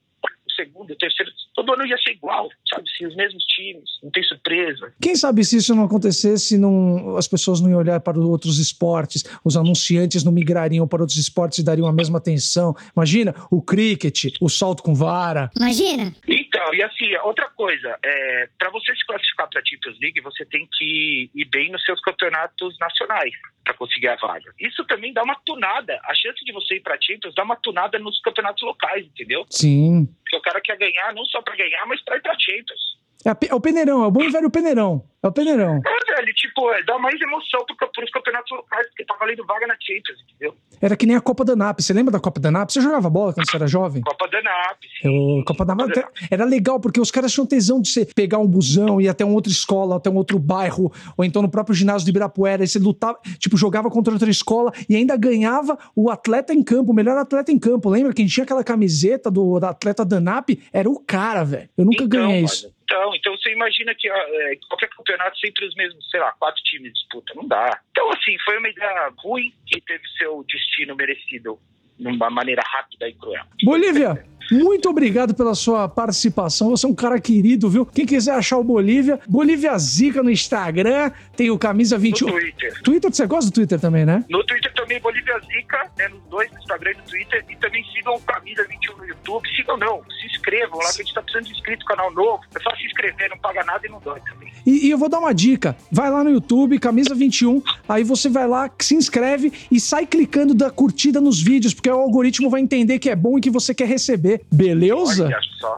Segundo, 0.55 0.95
terceiro, 0.95 1.31
todo 1.55 1.73
ano 1.73 1.85
ia 1.85 1.97
ser 1.97 2.11
igual, 2.11 2.49
sabe? 2.69 2.83
Assim, 2.93 3.05
os 3.07 3.15
mesmos 3.15 3.43
times, 3.45 3.89
não 4.03 4.11
tem 4.11 4.23
surpresa. 4.23 4.93
Quem 5.01 5.15
sabe 5.15 5.43
se 5.43 5.57
isso 5.57 5.75
não 5.75 5.85
acontecesse, 5.85 6.57
não, 6.57 7.17
as 7.17 7.27
pessoas 7.27 7.59
não 7.59 7.69
iam 7.69 7.79
olhar 7.79 7.99
para 7.99 8.19
outros 8.19 8.59
esportes, 8.59 9.23
os 9.43 9.57
anunciantes 9.57 10.23
não 10.23 10.31
migrariam 10.31 10.87
para 10.87 11.01
outros 11.01 11.17
esportes 11.17 11.59
e 11.59 11.65
dariam 11.65 11.87
a 11.87 11.93
mesma 11.93 12.17
atenção. 12.17 12.75
Imagina 12.95 13.33
o 13.49 13.61
cricket, 13.61 14.35
o 14.41 14.49
salto 14.49 14.83
com 14.83 14.93
vara. 14.93 15.49
Imagina. 15.55 16.13
Então, 16.27 16.73
e 16.73 16.83
assim, 16.83 17.15
outra 17.23 17.49
coisa, 17.49 17.97
é, 18.03 18.49
para 18.57 18.69
você 18.69 18.95
se 18.95 19.05
classificar 19.05 19.49
para 19.49 19.59
a 19.59 19.65
Champions 19.65 19.99
League, 19.99 20.21
você 20.21 20.45
tem 20.45 20.67
que 20.71 21.29
ir 21.33 21.45
bem 21.45 21.71
nos 21.71 21.83
seus 21.83 21.99
campeonatos 22.01 22.77
nacionais 22.79 23.33
para 23.63 23.73
conseguir 23.75 24.09
a 24.09 24.15
vaga. 24.15 24.51
Isso 24.59 24.83
também 24.85 25.13
dá 25.13 25.23
uma 25.23 25.35
tunada. 25.45 25.99
A 26.03 26.13
chance 26.13 26.43
de 26.43 26.51
você 26.51 26.75
ir 26.75 26.81
para 26.81 26.95
a 26.95 27.01
Champions 27.01 27.33
dá 27.33 27.43
uma 27.43 27.55
tunada 27.55 27.97
nos 27.97 28.19
campeonatos 28.21 28.61
locais, 28.63 29.05
entendeu? 29.05 29.45
Sim. 29.49 30.07
O 30.35 30.41
cara 30.41 30.61
quer 30.61 30.77
ganhar 30.77 31.13
não 31.13 31.25
só 31.25 31.41
para 31.41 31.55
ganhar, 31.55 31.85
mas 31.85 32.01
para 32.03 32.17
ir 32.17 32.21
para 32.21 32.35
Champions. 32.39 32.97
É, 33.25 33.47
é, 33.47 33.55
o 33.55 33.61
peneirão, 33.61 34.03
é 34.03 34.07
o 34.07 34.11
bom 34.11 34.23
e 34.23 34.29
velho 34.29 34.49
peneirão. 34.49 35.03
É 35.23 35.27
o 35.27 35.31
peneirão. 35.31 35.79
É, 35.85 36.15
velho, 36.15 36.33
tipo, 36.33 36.69
é, 36.73 36.83
dá 36.83 36.99
mais 36.99 37.19
emoção 37.21 37.65
pro, 37.65 37.89
pros 37.93 38.11
campeonatos 38.11 38.51
locais, 38.51 38.85
porque 38.87 39.05
tá 39.05 39.15
valendo 39.17 39.45
vaga 39.45 39.65
na 39.65 39.75
Champions, 39.79 40.19
entendeu? 40.21 40.53
Era 40.81 40.97
que 40.97 41.05
nem 41.05 41.15
a 41.15 41.21
Copa 41.21 41.45
da 41.45 41.55
NAP. 41.55 41.79
Você 41.79 41.93
lembra 41.93 42.11
da 42.11 42.19
Copa 42.19 42.41
da 42.41 42.51
NAP? 42.51 42.71
Você 42.71 42.81
jogava 42.81 43.09
bola 43.09 43.33
quando 43.33 43.49
você 43.49 43.55
era 43.55 43.65
jovem? 43.65 44.03
Copa 44.03 44.27
da 44.27 44.41
NAP, 44.41 44.83
sim. 45.01 45.37
Eu, 45.37 45.45
Copa 45.45 45.63
da 45.63 45.75
NAP 45.75 45.95
era 46.29 46.43
legal, 46.43 46.77
porque 46.77 46.99
os 46.99 47.09
caras 47.09 47.31
tinham 47.31 47.47
tesão 47.47 47.81
de 47.81 47.87
você 47.87 48.05
pegar 48.05 48.39
um 48.39 48.47
busão, 48.47 48.99
ir 48.99 49.07
até 49.07 49.23
uma 49.23 49.33
outra 49.33 49.49
escola, 49.49 49.95
até 49.95 50.09
um 50.09 50.15
outro 50.15 50.37
bairro, 50.37 50.91
ou 51.15 51.23
então 51.23 51.41
no 51.41 51.49
próprio 51.49 51.73
ginásio 51.73 52.03
de 52.03 52.11
Ibirapuera, 52.11 52.65
e 52.65 52.67
você 52.67 52.77
lutava, 52.77 53.17
tipo, 53.39 53.55
jogava 53.55 53.89
contra 53.89 54.13
outra 54.13 54.29
escola 54.29 54.73
e 54.89 54.95
ainda 54.97 55.15
ganhava 55.15 55.77
o 55.95 56.09
atleta 56.09 56.53
em 56.53 56.61
campo, 56.61 56.91
o 56.91 56.95
melhor 56.95 57.17
atleta 57.17 57.49
em 57.49 57.57
campo. 57.57 57.89
Lembra? 57.89 58.13
Quem 58.13 58.27
tinha 58.27 58.43
aquela 58.43 58.63
camiseta 58.63 59.31
do 59.31 59.57
da 59.57 59.69
atleta 59.69 60.03
da 60.03 60.19
NAP 60.19 60.49
era 60.73 60.89
o 60.89 60.99
cara, 60.99 61.45
velho. 61.45 61.69
Eu 61.77 61.85
nunca 61.85 62.03
então, 62.03 62.07
ganhei 62.09 62.43
isso. 62.43 62.73
Então, 62.83 63.15
então 63.15 63.35
você 63.35 63.51
imagina 63.51 63.95
que 63.95 64.07
é, 64.07 64.55
qualquer 64.67 64.89
campeonato 64.89 65.12
sempre 65.39 65.65
os 65.65 65.75
mesmos, 65.75 66.09
sei 66.09 66.19
lá, 66.19 66.31
quatro 66.33 66.61
times 66.63 66.93
disputam. 66.93 67.35
Não 67.35 67.47
dá. 67.47 67.79
Então, 67.91 68.09
assim, 68.11 68.35
foi 68.45 68.57
uma 68.57 68.69
ideia 68.69 69.11
ruim 69.17 69.53
que 69.65 69.81
teve 69.81 70.03
seu 70.17 70.43
destino 70.47 70.95
merecido 70.95 71.59
de 71.99 72.07
uma 72.07 72.29
maneira 72.29 72.61
rápida 72.65 73.07
e 73.07 73.13
cruel. 73.13 73.43
Bolívia, 73.63 74.25
muito 74.51 74.89
obrigado 74.89 75.33
pela 75.33 75.55
sua 75.55 75.87
participação. 75.87 76.69
Você 76.69 76.85
é 76.85 76.89
um 76.89 76.95
cara 76.95 77.19
querido, 77.19 77.69
viu? 77.69 77.85
Quem 77.85 78.05
quiser 78.05 78.33
achar 78.33 78.57
o 78.57 78.63
Bolívia, 78.63 79.19
Bolívia 79.27 79.77
Zica 79.77 80.21
no 80.21 80.29
Instagram, 80.29 81.11
tem 81.35 81.49
o 81.49 81.57
Camisa 81.57 81.97
21. 81.97 82.27
No 82.27 82.33
Twitter. 82.33 82.81
Twitter, 82.83 83.13
você 83.13 83.25
gosta 83.25 83.49
do 83.49 83.53
Twitter 83.53 83.79
também, 83.79 84.05
né? 84.05 84.25
No 84.29 84.43
Twitter 84.45 84.73
também, 84.73 84.99
Bolívia 84.99 85.39
Zica, 85.39 85.89
né, 85.97 86.07
nos 86.07 86.23
dois, 86.25 86.51
no 86.51 86.59
Instagram 86.59 86.91
e 86.91 86.97
no 86.97 87.03
Twitter. 87.03 87.45
E 87.49 87.55
também 87.57 87.83
sigam 87.93 88.15
o 88.15 88.21
Camisa 88.21 88.65
21 88.67 88.97
no 88.97 89.05
YouTube. 89.05 89.49
Sigam 89.55 89.77
não, 89.77 90.03
se 90.03 90.25
inscrevam 90.27 90.77
lá, 90.79 90.91
que 90.93 91.01
a 91.01 91.05
gente 91.05 91.13
tá 91.13 91.21
precisando 91.21 91.45
de 91.45 91.53
inscrito 91.53 91.85
canal 91.85 92.11
novo. 92.11 92.43
É 92.55 92.59
só 92.59 92.75
se 92.75 92.85
inscrever, 92.85 93.29
não 93.29 93.37
paga 93.37 93.63
nada 93.63 93.85
e 93.87 93.89
não 93.89 93.99
dói 93.99 94.19
também. 94.21 94.42
E, 94.65 94.87
e, 94.87 94.89
eu 94.89 94.97
vou 94.97 95.09
dar 95.09 95.19
uma 95.19 95.33
dica. 95.33 95.75
Vai 95.91 96.09
lá 96.09 96.23
no 96.23 96.29
YouTube, 96.29 96.79
Camisa 96.79 97.13
21, 97.13 97.61
aí 97.87 98.03
você 98.03 98.29
vai 98.29 98.47
lá, 98.47 98.69
se 98.79 98.95
inscreve 98.95 99.51
e 99.71 99.79
sai 99.79 100.05
clicando 100.05 100.53
da 100.53 100.69
curtida 100.69 101.19
nos 101.19 101.41
vídeos, 101.41 101.73
porque 101.73 101.89
o 101.89 101.99
algoritmo 101.99 102.49
vai 102.49 102.61
entender 102.61 102.99
que 102.99 103.09
é 103.09 103.15
bom 103.15 103.37
e 103.37 103.41
que 103.41 103.49
você 103.49 103.73
quer 103.73 103.87
receber. 103.87 104.41
Beleza? 104.51 105.29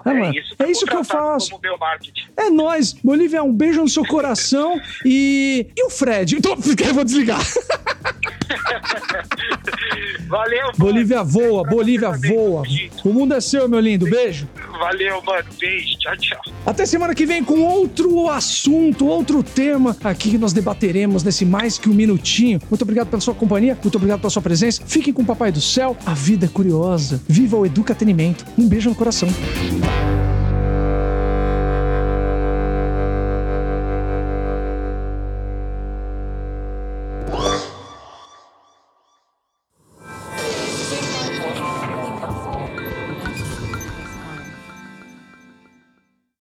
É, 0.05 0.09
é, 0.09 0.29
isso, 0.31 0.55
é 0.59 0.71
isso 0.71 0.85
que 0.85 0.95
eu 0.95 1.03
faço. 1.03 1.59
É 2.37 2.49
nóis. 2.49 2.93
Bolívia, 2.93 3.43
um 3.43 3.53
beijo 3.53 3.81
no 3.81 3.89
seu 3.89 4.05
coração 4.05 4.79
e. 5.05 5.67
E 5.75 5.83
o 5.85 5.89
Fred? 5.89 6.35
Então, 6.37 6.53
eu 6.87 6.93
vou 6.93 7.03
desligar. 7.03 7.41
Valeu, 10.27 10.61
mano. 10.61 10.73
Bolívia 10.77 11.23
voa, 11.23 11.63
Bolívia 11.63 12.11
voa. 12.11 12.63
O 13.03 13.13
mundo 13.13 13.33
é 13.33 13.41
seu, 13.41 13.67
meu 13.69 13.79
lindo. 13.79 14.09
Beijo. 14.09 14.47
Valeu, 14.79 15.21
mano. 15.21 15.45
Beijo. 15.59 15.97
Tchau, 15.99 16.17
tchau. 16.17 16.41
Até 16.65 16.85
semana 16.85 17.13
que 17.13 17.25
vem 17.25 17.43
com 17.43 17.61
outro 17.61 18.29
assunto, 18.29 19.07
outro 19.07 19.43
tema 19.43 19.95
aqui 20.03 20.31
que 20.31 20.37
nós 20.37 20.53
debateremos 20.53 21.23
nesse 21.23 21.45
mais 21.45 21.77
que 21.77 21.89
um 21.89 21.93
minutinho. 21.93 22.59
Muito 22.69 22.81
obrigado 22.81 23.07
pela 23.07 23.21
sua 23.21 23.35
companhia, 23.35 23.77
muito 23.81 23.95
obrigado 23.95 24.19
pela 24.19 24.29
sua 24.29 24.41
presença. 24.41 24.81
Fiquem 24.85 25.13
com 25.13 25.21
o 25.21 25.25
Papai 25.25 25.51
do 25.51 25.61
Céu. 25.61 25.95
A 26.05 26.13
vida 26.13 26.45
é 26.45 26.49
curiosa. 26.49 27.21
Viva 27.27 27.57
o 27.57 27.65
educatenimento. 27.65 28.45
Um 28.57 28.67
beijo 28.67 28.89
no 28.89 28.95
coração. 28.95 29.29